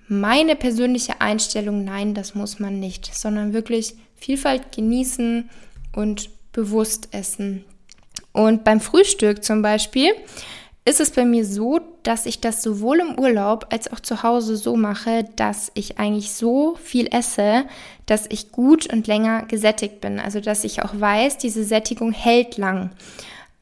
meine 0.08 0.56
persönliche 0.56 1.20
Einstellung, 1.20 1.84
nein, 1.84 2.14
das 2.14 2.36
muss 2.36 2.60
man 2.60 2.80
nicht, 2.80 3.14
sondern 3.14 3.54
wirklich 3.54 3.96
Vielfalt 4.16 4.72
genießen 4.72 5.50
und 5.94 6.30
bewusst 6.52 7.10
essen. 7.12 7.66
Und 8.32 8.64
beim 8.64 8.82
Frühstück 8.82 9.44
zum 9.44 9.62
Beispiel, 9.62 10.12
ist 10.88 11.00
es 11.00 11.10
bei 11.10 11.26
mir 11.26 11.46
so, 11.46 11.80
dass 12.04 12.28
ich 12.28 12.42
das 12.42 12.62
sowohl 12.62 13.00
im 13.00 13.20
Urlaub 13.20 13.68
als 13.72 13.92
auch 13.92 14.00
zu 14.00 14.22
Hause 14.22 14.56
so 14.56 14.76
mache, 14.76 15.26
dass 15.36 15.72
ich 15.74 15.98
eigentlich 15.98 16.32
so 16.32 16.76
viel 16.76 17.08
esse, 17.12 17.66
dass 18.06 18.28
ich 18.30 18.52
gut 18.52 18.92
und 18.94 19.08
länger 19.08 19.46
gesättigt 19.48 20.00
bin. 20.00 20.20
Also 20.20 20.40
dass 20.40 20.64
ich 20.64 20.84
auch 20.84 20.92
weiß, 20.94 21.40
diese 21.40 21.64
Sättigung 21.64 22.12
hält 22.12 22.58
lang. 22.58 22.92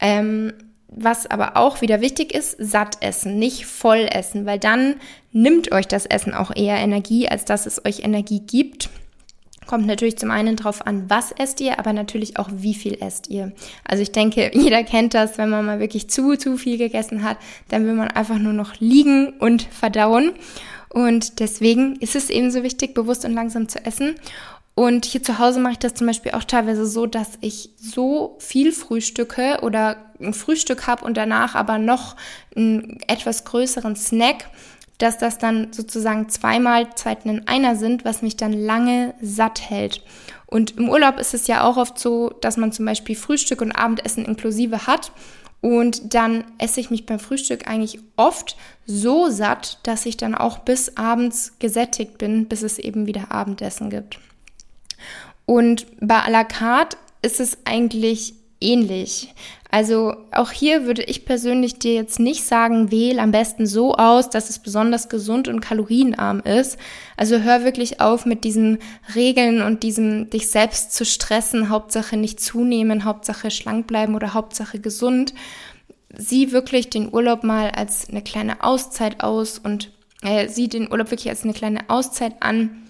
Ähm, 0.00 0.52
was 0.88 1.26
aber 1.26 1.56
auch 1.56 1.80
wieder 1.80 2.02
wichtig 2.02 2.34
ist, 2.34 2.56
satt 2.58 2.98
essen, 3.00 3.38
nicht 3.38 3.66
voll 3.66 4.06
essen, 4.10 4.44
weil 4.44 4.58
dann 4.58 4.96
nimmt 5.32 5.72
euch 5.72 5.88
das 5.88 6.06
Essen 6.06 6.34
auch 6.34 6.54
eher 6.54 6.76
Energie, 6.76 7.28
als 7.28 7.46
dass 7.46 7.66
es 7.66 7.84
euch 7.84 8.04
Energie 8.04 8.40
gibt. 8.40 8.90
Kommt 9.66 9.86
natürlich 9.86 10.18
zum 10.18 10.30
einen 10.30 10.56
drauf 10.56 10.86
an, 10.86 11.08
was 11.08 11.32
esst 11.32 11.60
ihr, 11.60 11.78
aber 11.78 11.92
natürlich 11.92 12.38
auch, 12.38 12.48
wie 12.52 12.74
viel 12.74 12.94
esst 13.00 13.28
ihr. 13.28 13.52
Also 13.84 14.02
ich 14.02 14.12
denke, 14.12 14.50
jeder 14.54 14.84
kennt 14.84 15.14
das, 15.14 15.38
wenn 15.38 15.50
man 15.50 15.64
mal 15.64 15.80
wirklich 15.80 16.08
zu, 16.10 16.36
zu 16.36 16.56
viel 16.56 16.78
gegessen 16.78 17.24
hat, 17.24 17.38
dann 17.68 17.86
will 17.86 17.94
man 17.94 18.08
einfach 18.08 18.38
nur 18.38 18.52
noch 18.52 18.78
liegen 18.80 19.30
und 19.38 19.62
verdauen. 19.62 20.32
Und 20.88 21.40
deswegen 21.40 21.96
ist 21.96 22.14
es 22.14 22.30
eben 22.30 22.50
so 22.50 22.62
wichtig, 22.62 22.94
bewusst 22.94 23.24
und 23.24 23.32
langsam 23.34 23.68
zu 23.68 23.84
essen. 23.84 24.14
Und 24.76 25.04
hier 25.04 25.22
zu 25.22 25.38
Hause 25.38 25.60
mache 25.60 25.74
ich 25.74 25.78
das 25.78 25.94
zum 25.94 26.08
Beispiel 26.08 26.32
auch 26.32 26.44
teilweise 26.44 26.84
so, 26.84 27.06
dass 27.06 27.38
ich 27.40 27.70
so 27.76 28.36
viel 28.40 28.72
frühstücke 28.72 29.58
oder 29.62 29.96
ein 30.20 30.34
Frühstück 30.34 30.86
habe 30.86 31.04
und 31.04 31.16
danach 31.16 31.54
aber 31.54 31.78
noch 31.78 32.16
einen 32.56 32.98
etwas 33.06 33.44
größeren 33.44 33.94
Snack 33.94 34.48
dass 34.98 35.18
das 35.18 35.38
dann 35.38 35.72
sozusagen 35.72 36.28
zwei 36.28 36.58
Mahlzeiten 36.58 37.30
in 37.30 37.48
einer 37.48 37.76
sind, 37.76 38.04
was 38.04 38.22
mich 38.22 38.36
dann 38.36 38.52
lange 38.52 39.14
satt 39.20 39.68
hält. 39.68 40.02
Und 40.46 40.76
im 40.78 40.88
Urlaub 40.88 41.18
ist 41.18 41.34
es 41.34 41.46
ja 41.46 41.64
auch 41.64 41.76
oft 41.76 41.98
so, 41.98 42.30
dass 42.40 42.56
man 42.56 42.72
zum 42.72 42.84
Beispiel 42.84 43.16
Frühstück 43.16 43.60
und 43.60 43.72
Abendessen 43.72 44.24
inklusive 44.24 44.86
hat. 44.86 45.10
Und 45.60 46.14
dann 46.14 46.44
esse 46.58 46.78
ich 46.78 46.90
mich 46.90 47.06
beim 47.06 47.18
Frühstück 47.18 47.66
eigentlich 47.66 47.98
oft 48.16 48.56
so 48.86 49.30
satt, 49.30 49.78
dass 49.82 50.06
ich 50.06 50.16
dann 50.16 50.34
auch 50.34 50.58
bis 50.58 50.96
abends 50.96 51.54
gesättigt 51.58 52.18
bin, 52.18 52.46
bis 52.46 52.62
es 52.62 52.78
eben 52.78 53.06
wieder 53.06 53.32
Abendessen 53.32 53.90
gibt. 53.90 54.18
Und 55.46 55.86
bei 56.00 56.18
à 56.18 56.30
la 56.30 56.44
carte 56.44 56.96
ist 57.22 57.40
es 57.40 57.58
eigentlich 57.64 58.34
ähnlich. 58.60 59.34
Also 59.74 60.14
auch 60.30 60.52
hier 60.52 60.86
würde 60.86 61.02
ich 61.02 61.24
persönlich 61.24 61.80
dir 61.80 61.94
jetzt 61.94 62.20
nicht 62.20 62.44
sagen, 62.44 62.92
wähl 62.92 63.18
am 63.18 63.32
besten 63.32 63.66
so 63.66 63.96
aus, 63.96 64.30
dass 64.30 64.48
es 64.48 64.60
besonders 64.60 65.08
gesund 65.08 65.48
und 65.48 65.58
kalorienarm 65.58 66.38
ist. 66.42 66.78
Also 67.16 67.40
hör 67.40 67.64
wirklich 67.64 68.00
auf 68.00 68.24
mit 68.24 68.44
diesen 68.44 68.78
Regeln 69.16 69.62
und 69.62 69.82
diesem 69.82 70.30
dich 70.30 70.48
selbst 70.48 70.92
zu 70.92 71.04
stressen, 71.04 71.70
Hauptsache 71.70 72.16
nicht 72.16 72.38
zunehmen, 72.38 73.02
Hauptsache 73.02 73.50
schlank 73.50 73.88
bleiben 73.88 74.14
oder 74.14 74.32
Hauptsache 74.32 74.78
gesund. 74.78 75.34
Sieh 76.16 76.52
wirklich 76.52 76.88
den 76.88 77.12
Urlaub 77.12 77.42
mal 77.42 77.72
als 77.72 78.08
eine 78.08 78.22
kleine 78.22 78.62
Auszeit 78.62 79.24
aus 79.24 79.58
und 79.58 79.90
äh, 80.22 80.46
sieh 80.46 80.68
den 80.68 80.88
Urlaub 80.88 81.10
wirklich 81.10 81.30
als 81.30 81.42
eine 81.42 81.52
kleine 81.52 81.90
Auszeit 81.90 82.34
an 82.38 82.83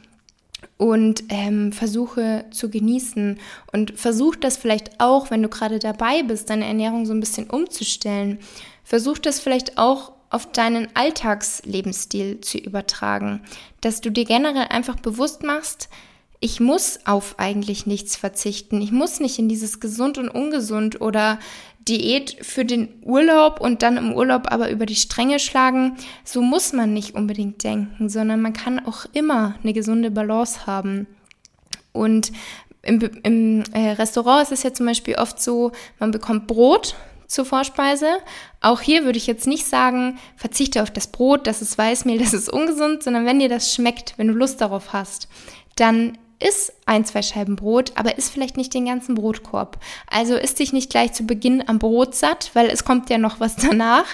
und 0.77 1.25
ähm, 1.29 1.73
versuche 1.73 2.47
zu 2.51 2.69
genießen 2.69 3.39
und 3.73 3.99
versuch 3.99 4.37
das 4.37 4.57
vielleicht 4.57 5.01
auch, 5.01 5.31
wenn 5.31 5.43
du 5.43 5.49
gerade 5.49 5.79
dabei 5.79 6.23
bist, 6.23 6.51
deine 6.51 6.67
Ernährung 6.67 7.07
so 7.07 7.13
ein 7.13 7.21
bisschen 7.21 7.49
umzustellen. 7.49 8.39
Versuch 8.83 9.19
das 9.19 9.41
vielleicht 9.41 9.79
auch 9.79 10.13
auf 10.31 10.51
deinen 10.51 10.89
Alltagslebensstil 10.95 12.41
zu 12.41 12.59
übertragen, 12.59 13.41
dass 13.81 14.01
du 14.01 14.11
dir 14.11 14.25
generell 14.25 14.67
einfach 14.69 14.97
bewusst 14.97 15.45
machst, 15.45 15.89
ich 16.45 16.61
muss 16.61 16.99
auf 17.07 17.39
eigentlich 17.39 17.87
nichts 17.87 18.17
verzichten. 18.17 18.83
Ich 18.83 18.93
muss 18.93 19.19
nicht 19.19 19.39
in 19.39 19.49
dieses 19.49 19.81
gesund 19.81 20.19
und 20.19 20.29
ungesund 20.29 21.01
oder 21.01 21.39
Diät 21.88 22.37
für 22.40 22.64
den 22.64 22.88
Urlaub 23.03 23.61
und 23.61 23.83
dann 23.83 23.97
im 23.97 24.12
Urlaub 24.14 24.51
aber 24.51 24.70
über 24.70 24.87
die 24.87 24.97
Stränge 24.97 25.38
schlagen. 25.38 25.97
So 26.25 26.40
muss 26.40 26.73
man 26.73 26.94
nicht 26.94 27.14
unbedingt 27.14 27.62
denken, 27.62 28.09
sondern 28.09 28.40
man 28.40 28.53
kann 28.53 28.85
auch 28.87 29.07
immer 29.12 29.55
eine 29.62 29.73
gesunde 29.73 30.11
Balance 30.11 30.66
haben. 30.66 31.07
Und 31.92 32.33
im, 32.83 33.01
im 33.23 33.62
äh, 33.73 33.90
Restaurant 33.92 34.42
ist 34.42 34.53
es 34.53 34.62
ja 34.62 34.73
zum 34.73 34.87
Beispiel 34.87 35.16
oft 35.16 35.40
so, 35.40 35.73
man 35.99 36.11
bekommt 36.11 36.47
Brot 36.47 36.94
zur 37.27 37.44
Vorspeise. 37.44 38.18
Auch 38.61 38.81
hier 38.81 39.05
würde 39.05 39.18
ich 39.18 39.27
jetzt 39.27 39.47
nicht 39.47 39.66
sagen, 39.66 40.18
verzichte 40.37 40.83
auf 40.83 40.90
das 40.90 41.09
Brot, 41.09 41.47
das 41.47 41.62
ist 41.62 41.77
Weißmehl, 41.77 42.18
das 42.23 42.35
ist 42.35 42.49
ungesund, 42.51 43.03
sondern 43.03 43.27
wenn 43.27 43.38
dir 43.38 43.49
das 43.49 43.75
schmeckt, 43.75 44.14
wenn 44.16 44.29
du 44.29 44.35
Lust 44.35 44.61
darauf 44.61 44.92
hast, 44.92 45.29
dann 45.77 46.18
iss 46.38 46.73
ein, 46.87 47.05
zwei 47.05 47.23
Scheiben 47.23 47.57
Brot, 47.57 47.92
aber 47.94 48.18
iss 48.18 48.29
vielleicht 48.29 48.57
nicht 48.57 48.75
den 48.75 48.87
ganzen 48.87 49.14
Brotkorb. 49.14 49.79
Also 50.07 50.37
isst 50.37 50.59
dich 50.59 50.73
nicht 50.73 50.90
gleich 50.90 51.12
zu 51.12 51.25
Beginn 51.25 51.66
am 51.68 51.79
Brot 51.79 52.14
satt, 52.14 52.51
weil 52.55 52.68
es 52.68 52.85
kommt 52.85 53.11
ja 53.11 53.18
noch 53.18 53.40
was 53.40 53.57
danach. 53.57 54.07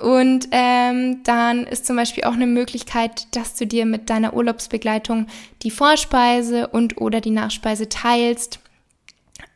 Und 0.00 0.48
ähm, 0.50 1.22
dann 1.22 1.66
ist 1.66 1.86
zum 1.86 1.96
Beispiel 1.96 2.24
auch 2.24 2.32
eine 2.32 2.48
Möglichkeit, 2.48 3.28
dass 3.36 3.54
du 3.54 3.66
dir 3.66 3.86
mit 3.86 4.10
deiner 4.10 4.34
Urlaubsbegleitung 4.34 5.28
die 5.62 5.70
Vorspeise 5.70 6.66
und 6.66 7.00
oder 7.00 7.20
die 7.20 7.30
Nachspeise 7.30 7.88
teilst. 7.88 8.58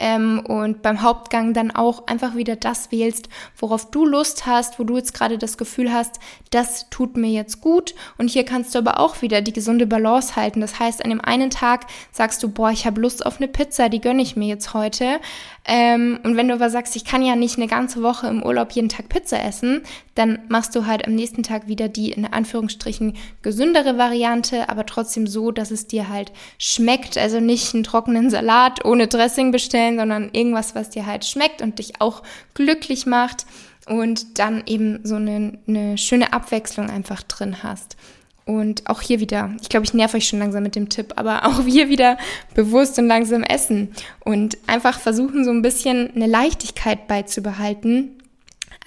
Ähm, 0.01 0.41
und 0.47 0.83
beim 0.83 1.03
Hauptgang 1.03 1.55
dann 1.55 1.71
auch 1.71 2.07
einfach 2.07 2.37
wieder 2.37 2.57
das 2.57 2.93
wählst, 2.93 3.29
worauf 3.57 3.91
du 3.91 4.07
Lust 4.07 4.47
hast, 4.47 4.79
wo 4.79 4.85
du 4.85 4.97
jetzt 4.97 5.15
gerade 5.15 5.39
das 5.39 5.59
Gefühl 5.59 5.93
hast, 5.93 6.21
das 6.51 6.89
tut 6.91 7.17
mir 7.17 7.31
jetzt 7.31 7.61
gut. 7.61 7.95
Und 8.17 8.31
hier 8.31 8.45
kannst 8.45 8.75
du 8.75 8.79
aber 8.79 9.01
auch 9.01 9.23
wieder 9.23 9.41
die 9.41 9.53
gesunde 9.53 9.87
Balance 9.87 10.37
halten. 10.37 10.61
Das 10.61 10.79
heißt, 10.79 11.05
an 11.05 11.11
dem 11.11 11.21
einen 11.21 11.51
Tag 11.51 11.87
sagst 12.13 12.43
du, 12.43 12.49
boah, 12.49 12.71
ich 12.71 12.87
habe 12.87 13.01
Lust 13.01 13.27
auf 13.27 13.39
eine 13.39 13.49
Pizza, 13.49 13.89
die 13.89 14.01
gönne 14.01 14.23
ich 14.23 14.37
mir 14.37 14.47
jetzt 14.49 14.75
heute. 14.75 15.21
Ähm, 15.65 16.21
und 16.23 16.37
wenn 16.37 16.49
du 16.49 16.55
aber 16.55 16.71
sagst, 16.71 16.97
ich 16.97 17.05
kann 17.05 17.23
ja 17.23 17.37
nicht 17.37 17.57
eine 17.57 17.67
ganze 17.67 18.03
Woche 18.03 18.29
im 18.29 18.43
Urlaub 18.43 18.73
jeden 18.73 18.89
Tag 18.89 19.09
Pizza 19.09 19.43
essen, 19.45 19.83
dann 20.15 20.41
machst 20.49 20.75
du 20.75 20.87
halt 20.87 21.07
am 21.07 21.15
nächsten 21.15 21.45
Tag 21.45 21.69
wieder 21.69 21.89
die 21.89 22.11
in 22.11 22.25
Anführungsstrichen 22.25 23.15
gesündere 23.43 23.99
Variante, 23.99 24.69
aber 24.69 24.85
trotzdem 24.85 25.27
so, 25.27 25.53
dass 25.53 25.71
es 25.71 25.87
dir 25.87 26.09
halt 26.09 26.33
schmeckt. 26.59 27.17
Also 27.17 27.39
nicht 27.39 27.73
einen 27.75 27.85
trockenen 27.85 28.29
Salat 28.29 28.85
ohne 28.85 29.07
Dressing 29.07 29.53
bestellen, 29.53 29.88
sondern 29.97 30.31
irgendwas, 30.33 30.75
was 30.75 30.91
dir 30.91 31.07
halt 31.07 31.25
schmeckt 31.25 31.63
und 31.63 31.79
dich 31.79 32.01
auch 32.01 32.23
glücklich 32.55 33.07
macht 33.07 33.47
und 33.87 34.39
dann 34.39 34.63
eben 34.67 35.01
so 35.05 35.17
eine, 35.17 35.59
eine 35.67 35.99
schöne 35.99 36.33
Abwechslung 36.33 36.91
einfach 36.91 37.23
drin 37.23 37.63
hast. 37.63 37.97
Und 38.45 38.89
auch 38.89 39.03
hier 39.03 39.21
wieder, 39.21 39.55
ich 39.61 39.69
glaube, 39.69 39.85
ich 39.85 39.93
nerv 39.93 40.15
euch 40.15 40.27
schon 40.27 40.39
langsam 40.39 40.63
mit 40.63 40.75
dem 40.75 40.89
Tipp, 40.89 41.13
aber 41.17 41.45
auch 41.47 41.65
hier 41.65 41.89
wieder 41.89 42.17
bewusst 42.55 42.99
und 42.99 43.07
langsam 43.07 43.43
essen 43.43 43.93
und 44.25 44.57
einfach 44.67 44.99
versuchen, 44.99 45.45
so 45.45 45.51
ein 45.51 45.63
bisschen 45.63 46.11
eine 46.15 46.27
Leichtigkeit 46.27 47.07
beizubehalten. 47.09 48.18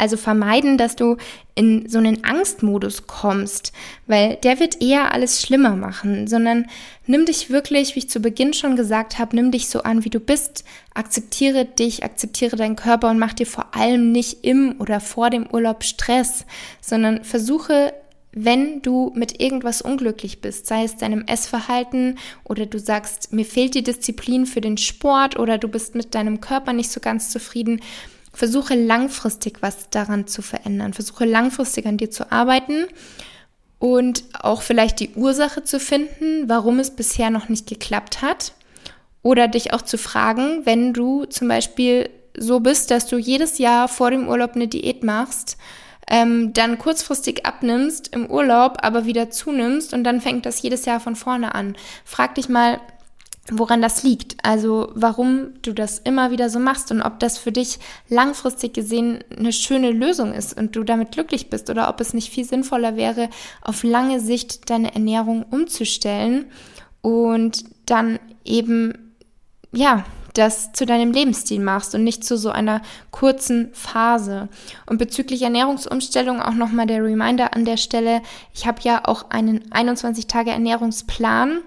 Also 0.02 0.18
vermeiden, 0.18 0.80
dass 0.80 0.96
du 0.96 1.18
in 1.54 1.88
so 1.88 2.00
einen 2.00 2.24
Angstmodus 2.24 3.06
kommst, 3.06 3.72
weil 4.08 4.38
der 4.38 4.60
wird 4.60 4.82
eher 4.82 5.14
alles 5.14 5.44
schlimmer 5.44 5.76
machen, 5.76 6.26
sondern 6.26 6.66
nimm 7.06 7.28
dich 7.28 7.52
wirklich, 7.52 7.94
wie 7.94 8.00
ich 8.00 8.10
zu 8.10 8.20
Beginn 8.20 8.56
schon 8.56 8.76
gesagt 8.76 9.20
habe, 9.20 9.36
nimm 9.36 9.52
dich 9.52 9.70
so 9.70 9.84
an, 9.84 10.04
wie 10.04 10.10
du 10.10 10.20
bist, 10.20 10.64
akzeptiere 10.96 11.66
dich, 11.66 12.04
akzeptiere 12.04 12.56
deinen 12.56 12.76
Körper 12.76 13.12
und 13.12 13.20
mach 13.20 13.34
dir 13.34 13.46
vor 13.46 13.76
allem 13.76 14.12
nicht 14.12 14.44
im 14.44 14.74
oder 14.80 15.00
vor 15.00 15.30
dem 15.30 15.46
Urlaub 15.46 15.84
Stress, 15.84 16.48
sondern 16.82 17.24
versuche 17.24 17.94
wenn 18.34 18.82
du 18.82 19.12
mit 19.14 19.40
irgendwas 19.40 19.84
unglücklich 19.84 20.42
bist, 20.42 20.66
sei 20.66 20.86
es 20.86 20.96
deinem 20.96 21.26
Essverhalten 21.28 22.18
oder 22.44 22.66
du 22.66 22.80
sagst, 22.80 23.34
mir 23.34 23.46
fehlt 23.46 23.76
die 23.76 23.84
Disziplin 23.84 24.48
für 24.48 24.62
den 24.62 24.78
Sport 24.78 25.38
oder 25.38 25.60
du 25.60 25.68
bist 25.68 25.94
mit 25.94 26.16
deinem 26.16 26.40
Körper 26.40 26.74
nicht 26.74 26.90
so 26.90 27.02
ganz 27.02 27.30
zufrieden, 27.30 27.82
versuche 28.34 28.76
langfristig 28.76 29.58
was 29.62 29.90
daran 29.90 30.28
zu 30.28 30.42
verändern, 30.42 30.94
versuche 30.94 31.26
langfristig 31.26 31.86
an 31.86 31.98
dir 31.98 32.12
zu 32.12 32.32
arbeiten 32.32 32.86
und 33.80 34.24
auch 34.34 34.62
vielleicht 34.62 35.00
die 35.00 35.12
Ursache 35.16 35.64
zu 35.64 35.80
finden, 35.80 36.48
warum 36.48 36.80
es 36.80 36.92
bisher 36.92 37.30
noch 37.30 37.50
nicht 37.50 37.68
geklappt 37.68 38.22
hat 38.22 38.54
oder 39.24 39.48
dich 39.48 39.74
auch 39.74 39.82
zu 39.82 39.98
fragen, 39.98 40.66
wenn 40.66 40.94
du 40.94 41.26
zum 41.26 41.48
Beispiel 41.48 42.10
so 42.38 42.60
bist, 42.60 42.92
dass 42.92 43.08
du 43.08 43.18
jedes 43.18 43.58
Jahr 43.58 43.88
vor 43.88 44.12
dem 44.12 44.30
Urlaub 44.30 44.56
eine 44.56 44.68
Diät 44.68 45.04
machst, 45.04 45.58
ähm, 46.08 46.54
dann 46.54 46.78
kurzfristig 46.78 47.46
abnimmst 47.46 48.14
im 48.14 48.30
Urlaub, 48.30 48.78
aber 48.82 49.06
wieder 49.06 49.30
zunimmst 49.30 49.94
und 49.94 50.04
dann 50.04 50.22
fängt 50.22 50.46
das 50.46 50.62
jedes 50.62 50.86
Jahr 50.86 51.00
von 51.00 51.16
vorne 51.16 51.56
an. 51.56 51.76
Frag 52.06 52.36
dich 52.36 52.50
mal, 52.50 52.80
woran 53.50 53.82
das 53.82 54.04
liegt. 54.04 54.38
Also 54.44 54.92
warum 54.94 55.54
du 55.62 55.74
das 55.74 56.00
immer 56.00 56.32
wieder 56.32 56.50
so 56.50 56.60
machst 56.60 56.92
und 56.92 57.02
ob 57.02 57.20
das 57.20 57.38
für 57.38 57.52
dich 57.52 57.80
langfristig 58.08 58.74
gesehen 58.74 59.24
eine 59.36 59.52
schöne 59.52 59.92
Lösung 59.92 60.34
ist 60.34 60.58
und 60.58 60.76
du 60.76 60.84
damit 60.84 61.12
glücklich 61.12 61.50
bist 61.50 61.70
oder 61.70 61.90
ob 61.90 62.00
es 62.02 62.14
nicht 62.14 62.32
viel 62.32 62.46
sinnvoller 62.46 62.96
wäre, 62.96 63.30
auf 63.62 63.84
lange 63.84 64.20
Sicht 64.20 64.70
deine 64.70 64.94
Ernährung 64.94 65.44
umzustellen 65.44 66.46
und 67.02 67.64
dann 67.86 68.20
eben, 68.46 69.16
ja, 69.72 70.06
das 70.34 70.72
zu 70.72 70.86
deinem 70.86 71.12
Lebensstil 71.12 71.60
machst 71.60 71.94
und 71.94 72.06
nicht 72.06 72.24
zu 72.24 72.38
so 72.38 72.52
einer 72.52 72.82
kurzen 73.10 73.70
Phase. 73.74 74.48
Und 74.86 74.98
bezüglich 74.98 75.42
Ernährungsumstellung 75.42 76.42
auch 76.42 76.54
nochmal 76.54 76.88
der 76.88 77.04
Reminder 77.04 77.54
an 77.54 77.66
der 77.66 77.76
Stelle. 77.76 78.22
Ich 78.54 78.66
habe 78.66 78.80
ja 78.84 79.02
auch 79.06 79.30
einen 79.30 79.70
21 79.74 80.28
Tage 80.28 80.52
Ernährungsplan 80.52 81.60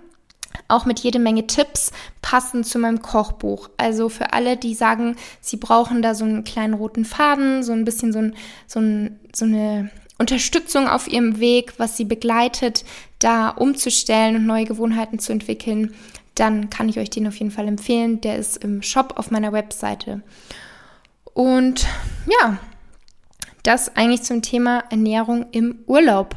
auch 0.69 0.87
mit 0.87 1.01
jede 1.01 1.19
Menge 1.19 1.47
Tipps 1.47 1.93
passend 2.23 2.67
zu 2.67 2.79
meinem 2.79 3.03
Kochbuch. 3.03 3.71
Also 3.77 4.09
für 4.09 4.33
alle, 4.33 4.57
die 4.57 4.75
sagen, 4.75 5.17
sie 5.41 5.57
brauchen 5.57 6.03
da 6.03 6.15
so 6.15 6.25
einen 6.25 6.45
kleinen 6.45 6.75
roten 6.75 7.05
Faden, 7.05 7.63
so 7.63 7.73
ein 7.73 7.85
bisschen 7.85 8.13
so, 8.13 8.21
ein, 8.21 8.35
so, 8.67 8.81
ein, 8.81 9.21
so 9.35 9.45
eine 9.45 9.91
Unterstützung 10.19 10.89
auf 10.89 11.09
ihrem 11.09 11.41
Weg, 11.41 11.75
was 11.79 11.97
sie 11.97 12.05
begleitet, 12.05 12.85
da 13.19 13.49
umzustellen 13.49 14.37
und 14.37 14.47
neue 14.47 14.65
Gewohnheiten 14.65 15.19
zu 15.19 15.33
entwickeln, 15.33 15.95
dann 16.35 16.71
kann 16.71 16.89
ich 16.89 16.99
euch 16.99 17.11
den 17.11 17.27
auf 17.29 17.37
jeden 17.37 17.51
Fall 17.51 17.69
empfehlen. 17.69 18.21
Der 18.21 18.37
ist 18.37 18.63
im 18.65 18.83
Shop 18.83 19.15
auf 19.17 19.31
meiner 19.31 19.53
Webseite. 19.53 20.23
Und 21.33 21.87
ja, 22.27 22.59
das 23.63 23.97
eigentlich 23.97 24.23
zum 24.23 24.43
Thema 24.43 24.85
Ernährung 24.91 25.47
im 25.53 25.81
Urlaub. 25.87 26.37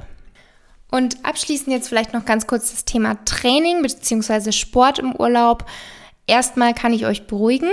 Und 0.91 1.25
abschließend 1.25 1.69
jetzt 1.69 1.89
vielleicht 1.89 2.13
noch 2.13 2.25
ganz 2.25 2.47
kurz 2.47 2.71
das 2.71 2.85
Thema 2.85 3.23
Training 3.25 3.81
bzw. 3.81 4.51
Sport 4.51 4.99
im 4.99 5.15
Urlaub. 5.15 5.65
Erstmal 6.27 6.73
kann 6.73 6.93
ich 6.93 7.05
euch 7.05 7.27
beruhigen. 7.27 7.69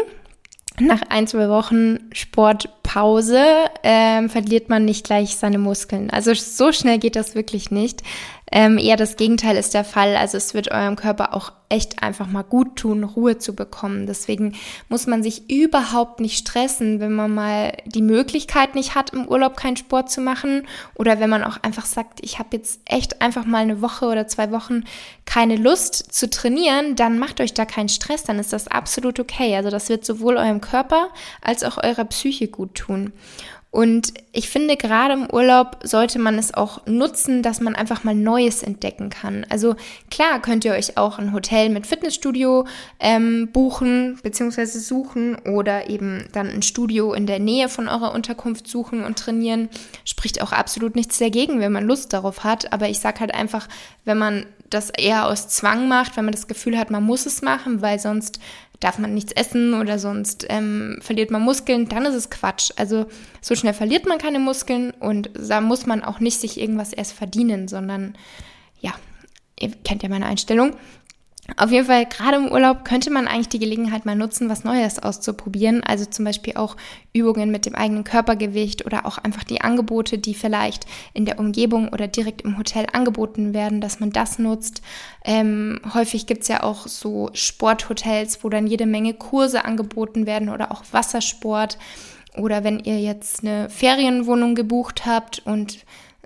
Nach 0.81 1.03
ein, 1.09 1.29
zwei 1.29 1.49
Wochen 1.49 1.99
Sportpause 2.13 3.45
ähm, 3.85 4.29
verliert 4.29 4.69
man 4.69 4.85
nicht 4.85 5.07
gleich 5.07 5.37
seine 5.37 5.59
Muskeln. 5.59 6.11
Also 6.11 6.35
so 6.35 6.73
schnell 6.73 6.99
geht 6.99 7.15
das 7.15 7.37
wirklich 7.37 7.71
nicht. 7.71 8.03
Ähm, 8.53 8.79
eher 8.79 8.97
das 8.97 9.17
Gegenteil 9.17 9.57
ist 9.57 9.75
der 9.75 9.85
Fall. 9.85 10.17
Also 10.17 10.37
es 10.37 10.55
wird 10.55 10.71
eurem 10.71 10.97
Körper 10.97 11.35
auch 11.35 11.53
echt 11.69 12.03
einfach 12.03 12.27
mal 12.27 12.43
gut 12.43 12.77
tun, 12.77 13.03
Ruhe 13.03 13.39
zu 13.39 13.55
bekommen. 13.55 14.07
Deswegen 14.07 14.55
muss 14.89 15.07
man 15.07 15.23
sich 15.23 15.51
überhaupt 15.51 16.21
nicht 16.21 16.39
stressen, 16.39 17.01
wenn 17.01 17.13
man 17.13 17.35
mal 17.35 17.73
die 17.87 18.03
Möglichkeit 18.03 18.75
nicht 18.75 18.95
hat, 18.95 19.11
im 19.11 19.27
Urlaub 19.27 19.57
keinen 19.57 19.77
Sport 19.77 20.11
zu 20.11 20.21
machen 20.21 20.67
oder 20.95 21.19
wenn 21.21 21.31
man 21.31 21.43
auch 21.43 21.57
einfach 21.63 21.87
sagt, 21.87 22.21
ich 22.23 22.39
habe 22.39 22.51
jetzt 22.53 22.81
echt 22.85 23.23
einfach 23.23 23.45
mal 23.45 23.63
eine 23.63 23.83
Woche 23.83 24.07
oder 24.07 24.29
zwei 24.29 24.53
Wochen 24.53 24.85
keine 25.25 25.57
Lust 25.57 26.15
zu 26.15 26.29
trainieren, 26.29 26.97
dann 26.97 27.19
macht 27.19 27.41
euch 27.41 27.55
da 27.55 27.65
keinen 27.65 27.89
Stress, 27.89 28.23
dann 28.23 28.39
ist 28.39 28.53
das 28.53 28.69
absolut 28.69 29.19
okay. 29.19 29.57
Also 29.57 29.71
das 29.71 29.89
wird 29.89 30.05
sowohl 30.05 30.37
eurem 30.37 30.61
Körper 30.61 31.09
als 31.41 31.65
auch 31.65 31.83
eurer 31.83 32.05
Psyche 32.05 32.49
gut 32.49 32.75
tun. 32.75 33.13
Und 33.75 34.15
ich 34.31 34.49
finde, 34.49 34.77
gerade 34.77 35.15
im 35.15 35.29
Urlaub 35.29 35.79
sollte 35.83 36.21
man 36.21 36.39
es 36.39 36.55
auch 36.55 36.87
nutzen, 36.87 37.43
dass 37.43 37.61
man 37.61 37.75
einfach 37.75 38.05
mal 38.05 38.15
Neues 38.15 38.63
entdecken 38.63 39.11
kann. 39.11 39.45
Also 39.49 39.75
klar 40.13 40.41
könnt 40.41 40.65
ihr 40.65 40.75
euch 40.75 40.97
auch 40.97 41.19
ein 41.19 41.33
Hotel 41.33 41.71
mit 41.71 41.85
Fitnessstudio 41.85 42.69
ähm, 43.01 43.49
buchen 43.53 44.21
bzw. 44.23 44.67
suchen 44.67 45.35
oder 45.45 45.91
eben 45.91 46.29
dann 46.31 46.51
ein 46.51 46.63
Studio 46.63 47.15
in 47.15 47.27
der 47.27 47.41
Nähe 47.41 47.69
von 47.69 47.89
eurer 47.89 48.15
Unterkunft 48.15 48.69
suchen 48.69 49.03
und 49.03 49.19
trainieren. 49.19 49.69
Spricht 50.05 50.41
auch 50.41 50.53
absolut 50.53 50.95
nichts 50.95 51.19
dagegen, 51.19 51.59
wenn 51.59 51.73
man 51.73 51.85
Lust 51.85 52.13
darauf 52.13 52.45
hat. 52.45 52.73
Aber 52.73 52.89
ich 52.89 53.01
sage 53.01 53.19
halt 53.19 53.35
einfach, 53.35 53.67
wenn 54.05 54.19
man 54.19 54.47
das 54.71 54.91
eher 54.91 55.27
aus 55.27 55.49
Zwang 55.49 55.89
macht, 55.89 56.17
wenn 56.17 56.25
man 56.25 56.35
das 56.35 56.47
Gefühl 56.47 56.79
hat, 56.79 56.93
man 56.93 57.03
muss 57.03 57.27
es 57.27 57.43
machen, 57.43 57.83
weil 57.83 57.99
sonst 57.99 58.39
darf 58.85 58.99
man 58.99 59.15
nichts 59.15 59.33
essen 59.33 59.73
oder 59.73 59.99
sonst 59.99 60.45
ähm, 60.51 60.99
verliert 61.01 61.31
man 61.31 61.41
Muskeln, 61.41 61.89
dann 61.89 62.05
ist 62.05 62.15
es 62.15 62.29
Quatsch. 62.29 62.71
Also 62.77 63.07
so 63.41 63.55
schnell 63.55 63.73
verliert 63.73 64.07
man 64.07 64.19
keine 64.19 64.39
Muskeln 64.39 64.91
und 64.91 65.31
da 65.35 65.63
muss 65.63 65.87
man 65.87 66.05
auch 66.05 66.21
nicht 66.21 66.39
sich 66.39 66.61
irgendwas 66.61 66.93
erst 66.93 67.15
verdienen, 67.15 67.67
sondern 67.67 68.15
ja, 68.83 68.93
ihr 69.59 69.71
kennt 69.85 70.03
ja 70.03 70.11
meine 70.11 70.27
Einstellung. 70.27 70.77
Auf 71.59 71.71
jeden 71.71 71.87
Fall, 71.87 72.07
gerade 72.07 72.39
im 72.39 72.51
Urlaub 72.51 72.87
könnte 72.87 73.11
man 73.11 73.29
eigentlich 73.29 73.51
die 73.51 73.59
Gelegenheit 73.59 74.07
mal 74.07 74.17
nutzen, 74.17 74.49
was 74.49 74.65
Neues 74.65 74.99
auszuprobieren. 74.99 75.85
Also 75.85 76.07
zum 76.07 76.25
Beispiel 76.25 76.57
auch 76.57 76.75
Übungen 77.13 77.51
mit 77.51 77.67
dem 77.67 77.75
eigenen 77.75 78.03
Körpergewicht 78.03 78.87
oder 78.87 79.05
auch 79.05 79.19
einfach 79.19 79.45
die 79.45 79.61
Angebote, 79.61 80.17
die 80.17 80.35
vielleicht 80.35 80.87
in 81.13 81.27
der 81.27 81.39
Umgebung 81.39 81.89
oder 81.91 82.09
direkt 82.09 82.43
im 82.43 82.57
Hotel 82.57 82.87
angeboten 82.93 83.53
werden, 83.53 83.83
dass 83.83 84.01
man 84.01 84.11
das 84.11 84.39
nutzt. 84.39 84.81
Ähm, 85.23 85.81
häufig 85.93 86.27
gibt's 86.27 86.49
ja 86.49 86.63
auch 86.63 86.87
so 86.87 87.29
Sporthotels, 87.35 88.43
wo 88.43 88.49
dann 88.49 88.67
jede 88.67 88.87
Menge 88.87 89.13
Kurse 89.13 89.67
angeboten 89.67 90.25
werden 90.25 90.49
oder 90.49 90.73
auch 90.73 90.83
Wassersport. 90.93 91.77
Oder 92.39 92.65
wenn 92.65 92.81
ihr 92.81 93.01
jetzt 93.01 93.45
eine 93.45 93.69
Ferienwohnung 93.69 94.55
gebucht 94.55 95.05
habt 95.05 95.43
und 95.45 95.85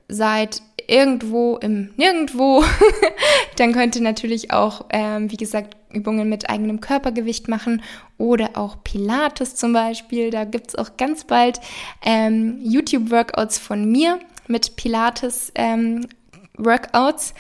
seid 0.09 0.63
irgendwo 0.87 1.57
im 1.59 1.91
Nirgendwo, 1.97 2.65
dann 3.57 3.73
könnt 3.73 3.97
ihr 3.97 4.03
natürlich 4.03 4.53
auch, 4.53 4.87
ähm, 4.91 5.31
wie 5.31 5.37
gesagt, 5.37 5.77
Übungen 5.93 6.29
mit 6.29 6.51
eigenem 6.51 6.81
Körpergewicht 6.81 7.49
machen 7.49 7.83
oder 8.17 8.57
auch 8.57 8.83
Pilates 8.83 9.55
zum 9.55 9.73
Beispiel. 9.73 10.31
Da 10.31 10.45
gibt's 10.45 10.75
auch 10.75 10.97
ganz 10.97 11.23
bald 11.25 11.61
ähm, 12.03 12.59
YouTube-Workouts 12.63 13.59
von 13.59 13.89
mir 13.91 14.19
mit 14.47 14.77
Pilates-Workouts. 14.77 17.31
Ähm, 17.31 17.37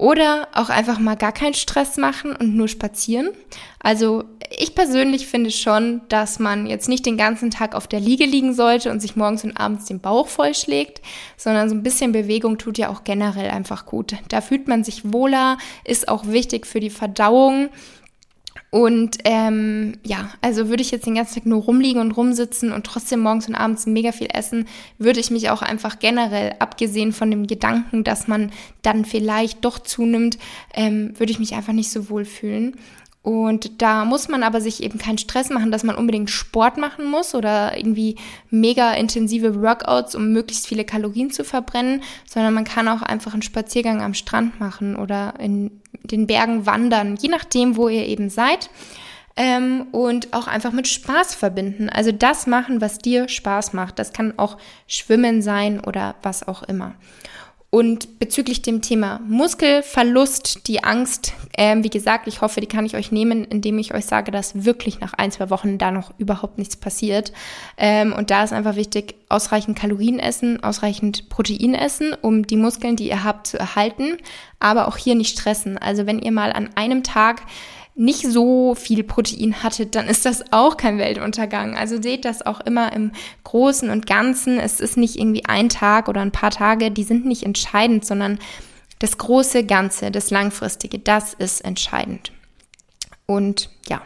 oder 0.00 0.48
auch 0.54 0.70
einfach 0.70 0.98
mal 0.98 1.16
gar 1.16 1.32
keinen 1.32 1.52
Stress 1.52 1.98
machen 1.98 2.34
und 2.34 2.56
nur 2.56 2.68
spazieren. 2.68 3.32
Also 3.80 4.24
ich 4.50 4.74
persönlich 4.74 5.28
finde 5.28 5.50
schon, 5.50 6.00
dass 6.08 6.40
man 6.40 6.66
jetzt 6.66 6.88
nicht 6.88 7.06
den 7.06 7.16
ganzen 7.16 7.50
Tag 7.50 7.74
auf 7.76 7.86
der 7.86 8.00
Liege 8.00 8.24
liegen 8.24 8.52
sollte 8.52 8.90
und 8.90 9.00
sich 9.00 9.14
morgens 9.14 9.44
und 9.44 9.56
abends 9.56 9.84
den 9.84 10.00
Bauch 10.00 10.26
vollschlägt, 10.26 11.00
sondern 11.36 11.68
so 11.68 11.74
ein 11.74 11.84
bisschen 11.84 12.10
Bewegung 12.12 12.58
tut 12.58 12.76
ja 12.76 12.88
auch 12.88 13.04
generell 13.04 13.50
einfach 13.50 13.86
gut. 13.86 14.16
Da 14.28 14.40
fühlt 14.40 14.66
man 14.66 14.82
sich 14.82 15.12
wohler, 15.12 15.56
ist 15.84 16.08
auch 16.08 16.26
wichtig 16.26 16.66
für 16.66 16.80
die 16.80 16.90
Verdauung. 16.90 17.68
Und 18.70 19.18
ähm, 19.24 19.98
ja, 20.04 20.30
also 20.42 20.68
würde 20.68 20.82
ich 20.82 20.92
jetzt 20.92 21.06
den 21.06 21.16
ganzen 21.16 21.34
Tag 21.34 21.46
nur 21.46 21.62
rumliegen 21.62 22.00
und 22.00 22.12
rumsitzen 22.12 22.72
und 22.72 22.86
trotzdem 22.86 23.20
morgens 23.20 23.48
und 23.48 23.56
abends 23.56 23.86
mega 23.86 24.12
viel 24.12 24.28
essen, 24.32 24.66
würde 24.98 25.18
ich 25.18 25.32
mich 25.32 25.50
auch 25.50 25.62
einfach 25.62 25.98
generell, 25.98 26.54
abgesehen 26.60 27.12
von 27.12 27.30
dem 27.30 27.48
Gedanken, 27.48 28.04
dass 28.04 28.28
man 28.28 28.52
dann 28.82 29.04
vielleicht 29.04 29.64
doch 29.64 29.80
zunimmt, 29.80 30.38
ähm, 30.72 31.14
würde 31.18 31.32
ich 31.32 31.40
mich 31.40 31.54
einfach 31.54 31.72
nicht 31.72 31.90
so 31.90 32.10
wohl 32.10 32.24
fühlen. 32.24 32.76
Und 33.22 33.82
da 33.82 34.06
muss 34.06 34.28
man 34.28 34.42
aber 34.42 34.62
sich 34.62 34.82
eben 34.82 34.98
keinen 34.98 35.18
Stress 35.18 35.50
machen, 35.50 35.70
dass 35.70 35.84
man 35.84 35.96
unbedingt 35.96 36.30
Sport 36.30 36.78
machen 36.78 37.04
muss 37.04 37.34
oder 37.34 37.76
irgendwie 37.76 38.16
mega 38.48 38.94
intensive 38.94 39.60
Workouts, 39.60 40.14
um 40.14 40.32
möglichst 40.32 40.66
viele 40.66 40.86
Kalorien 40.86 41.30
zu 41.30 41.44
verbrennen, 41.44 42.02
sondern 42.24 42.54
man 42.54 42.64
kann 42.64 42.88
auch 42.88 43.02
einfach 43.02 43.34
einen 43.34 43.42
Spaziergang 43.42 44.00
am 44.00 44.14
Strand 44.14 44.58
machen 44.58 44.96
oder 44.96 45.34
in 45.38 45.70
den 46.02 46.26
Bergen 46.26 46.64
wandern, 46.64 47.16
je 47.16 47.28
nachdem, 47.28 47.76
wo 47.76 47.88
ihr 47.88 48.06
eben 48.06 48.30
seid. 48.30 48.70
Ähm, 49.36 49.86
und 49.92 50.32
auch 50.32 50.48
einfach 50.48 50.72
mit 50.72 50.88
Spaß 50.88 51.34
verbinden. 51.34 51.88
Also 51.88 52.12
das 52.12 52.46
machen, 52.46 52.80
was 52.80 52.98
dir 52.98 53.28
Spaß 53.28 53.74
macht. 53.74 53.98
Das 53.98 54.12
kann 54.12 54.38
auch 54.38 54.58
Schwimmen 54.86 55.40
sein 55.40 55.78
oder 55.80 56.16
was 56.22 56.46
auch 56.48 56.62
immer. 56.64 56.94
Und 57.72 58.18
bezüglich 58.18 58.62
dem 58.62 58.82
Thema 58.82 59.20
Muskelverlust, 59.28 60.66
die 60.66 60.82
Angst, 60.82 61.34
ähm, 61.56 61.84
wie 61.84 61.90
gesagt, 61.90 62.26
ich 62.26 62.40
hoffe, 62.40 62.60
die 62.60 62.66
kann 62.66 62.84
ich 62.84 62.96
euch 62.96 63.12
nehmen, 63.12 63.44
indem 63.44 63.78
ich 63.78 63.94
euch 63.94 64.06
sage, 64.06 64.32
dass 64.32 64.64
wirklich 64.64 64.98
nach 64.98 65.12
ein, 65.12 65.30
zwei 65.30 65.50
Wochen 65.50 65.78
da 65.78 65.92
noch 65.92 66.12
überhaupt 66.18 66.58
nichts 66.58 66.74
passiert. 66.74 67.32
Ähm, 67.76 68.12
und 68.12 68.32
da 68.32 68.42
ist 68.42 68.52
einfach 68.52 68.74
wichtig, 68.74 69.14
ausreichend 69.28 69.78
Kalorien 69.78 70.18
essen, 70.18 70.64
ausreichend 70.64 71.28
Protein 71.28 71.74
essen, 71.74 72.12
um 72.20 72.44
die 72.44 72.56
Muskeln, 72.56 72.96
die 72.96 73.08
ihr 73.08 73.22
habt, 73.22 73.46
zu 73.46 73.56
erhalten. 73.56 74.16
Aber 74.58 74.88
auch 74.88 74.96
hier 74.96 75.14
nicht 75.14 75.38
stressen. 75.38 75.78
Also 75.78 76.06
wenn 76.06 76.18
ihr 76.18 76.32
mal 76.32 76.52
an 76.52 76.70
einem 76.74 77.04
Tag 77.04 77.42
nicht 78.00 78.22
so 78.22 78.74
viel 78.74 79.04
Protein 79.04 79.62
hattet, 79.62 79.94
dann 79.94 80.08
ist 80.08 80.24
das 80.24 80.52
auch 80.52 80.78
kein 80.78 80.96
Weltuntergang. 80.96 81.76
Also 81.76 82.00
seht 82.00 82.24
das 82.24 82.44
auch 82.44 82.60
immer 82.60 82.94
im 82.94 83.12
Großen 83.44 83.90
und 83.90 84.06
Ganzen. 84.06 84.58
Es 84.58 84.80
ist 84.80 84.96
nicht 84.96 85.18
irgendwie 85.18 85.44
ein 85.44 85.68
Tag 85.68 86.08
oder 86.08 86.22
ein 86.22 86.32
paar 86.32 86.50
Tage, 86.50 86.90
die 86.90 87.04
sind 87.04 87.26
nicht 87.26 87.42
entscheidend, 87.42 88.06
sondern 88.06 88.38
das 89.00 89.18
große 89.18 89.64
Ganze, 89.64 90.10
das 90.10 90.30
Langfristige, 90.30 90.98
das 90.98 91.34
ist 91.34 91.62
entscheidend. 91.62 92.32
Und 93.26 93.68
ja, 93.86 94.00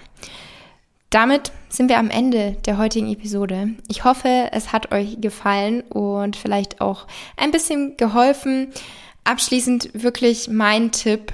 damit 1.11 1.53
sind 1.69 1.89
wir 1.89 1.99
am 1.99 2.11
Ende 2.11 2.57
der 2.67 2.79
heutigen 2.79 3.13
Episode. 3.13 3.71
Ich 3.89 4.03
hoffe, 4.03 4.49
es 4.51 4.73
hat 4.73 4.93
euch 4.93 5.21
gefallen 5.21 5.83
und 5.83 6.35
vielleicht 6.35 6.81
auch 6.81 7.07
ein 7.37 7.53
bisschen 7.53 7.97
geholfen. 7.97 8.73
Abschließend 9.23 9.91
wirklich 9.95 10.49
mein 10.49 10.91
Tipp, 10.91 11.33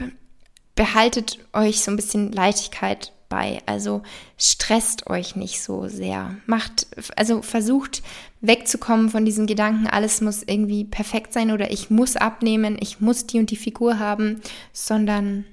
behaltet 0.80 1.38
euch 1.52 1.82
so 1.82 1.90
ein 1.90 1.96
bisschen 1.96 2.32
Leichtigkeit 2.32 3.12
bei. 3.28 3.60
Also 3.66 4.00
stresst 4.38 5.08
euch 5.08 5.36
nicht 5.36 5.60
so 5.60 5.88
sehr. 5.88 6.36
Macht, 6.46 6.86
also 7.16 7.42
versucht 7.42 8.02
wegzukommen 8.40 9.10
von 9.10 9.26
diesem 9.26 9.46
Gedanken, 9.46 9.88
alles 9.88 10.22
muss 10.22 10.42
irgendwie 10.42 10.84
perfekt 10.84 11.34
sein 11.34 11.50
oder 11.50 11.70
ich 11.70 11.90
muss 11.90 12.16
abnehmen, 12.16 12.78
ich 12.80 12.98
muss 12.98 13.26
die 13.26 13.38
und 13.38 13.50
die 13.50 13.56
Figur 13.56 13.98
haben, 13.98 14.40
sondern 14.72 15.44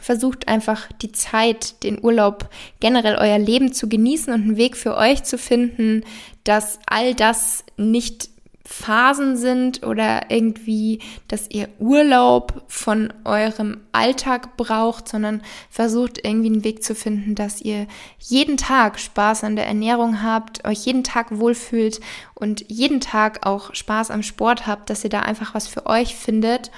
versucht 0.00 0.48
einfach 0.48 0.90
die 1.02 1.12
Zeit, 1.12 1.82
den 1.82 2.02
Urlaub, 2.02 2.48
generell 2.80 3.16
euer 3.16 3.38
Leben 3.38 3.74
zu 3.74 3.86
genießen 3.86 4.32
und 4.32 4.44
einen 4.44 4.56
Weg 4.56 4.78
für 4.78 4.96
euch 4.96 5.24
zu 5.24 5.36
finden, 5.36 6.04
dass 6.44 6.78
all 6.86 7.14
das 7.14 7.64
nicht 7.76 8.30
Phasen 8.66 9.36
sind 9.36 9.86
oder 9.86 10.30
irgendwie, 10.30 11.00
dass 11.28 11.50
ihr 11.50 11.68
Urlaub 11.78 12.64
von 12.66 13.12
eurem 13.24 13.80
Alltag 13.92 14.56
braucht, 14.56 15.06
sondern 15.06 15.42
versucht 15.68 16.24
irgendwie 16.24 16.46
einen 16.46 16.64
Weg 16.64 16.82
zu 16.82 16.94
finden, 16.94 17.34
dass 17.34 17.60
ihr 17.60 17.86
jeden 18.18 18.56
Tag 18.56 18.98
Spaß 18.98 19.44
an 19.44 19.56
der 19.56 19.66
Ernährung 19.66 20.22
habt, 20.22 20.66
euch 20.66 20.86
jeden 20.86 21.04
Tag 21.04 21.38
wohlfühlt 21.38 22.00
und 22.34 22.64
jeden 22.70 23.00
Tag 23.00 23.46
auch 23.46 23.74
Spaß 23.74 24.10
am 24.10 24.22
Sport 24.22 24.66
habt, 24.66 24.88
dass 24.88 25.04
ihr 25.04 25.10
da 25.10 25.20
einfach 25.20 25.54
was 25.54 25.68
für 25.68 25.84
euch 25.84 26.14
findet. 26.16 26.70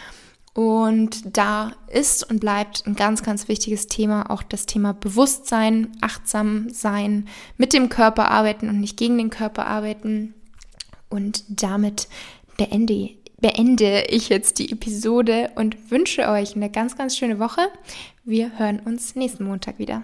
Und 0.54 1.36
da 1.36 1.72
ist 1.86 2.28
und 2.28 2.40
bleibt 2.40 2.84
ein 2.86 2.96
ganz, 2.96 3.22
ganz 3.22 3.46
wichtiges 3.46 3.88
Thema 3.88 4.30
auch 4.30 4.42
das 4.42 4.64
Thema 4.64 4.94
Bewusstsein, 4.94 5.92
achtsam 6.00 6.70
sein, 6.70 7.28
mit 7.58 7.74
dem 7.74 7.90
Körper 7.90 8.30
arbeiten 8.30 8.70
und 8.70 8.80
nicht 8.80 8.96
gegen 8.96 9.18
den 9.18 9.28
Körper 9.28 9.66
arbeiten. 9.66 10.34
Und 11.08 11.44
damit 11.48 12.08
beende, 12.56 13.10
beende 13.40 14.04
ich 14.08 14.28
jetzt 14.28 14.58
die 14.58 14.72
Episode 14.72 15.50
und 15.54 15.90
wünsche 15.90 16.28
euch 16.28 16.56
eine 16.56 16.70
ganz, 16.70 16.96
ganz 16.96 17.16
schöne 17.16 17.38
Woche. 17.38 17.68
Wir 18.24 18.58
hören 18.58 18.80
uns 18.80 19.14
nächsten 19.14 19.44
Montag 19.44 19.78
wieder. 19.78 20.02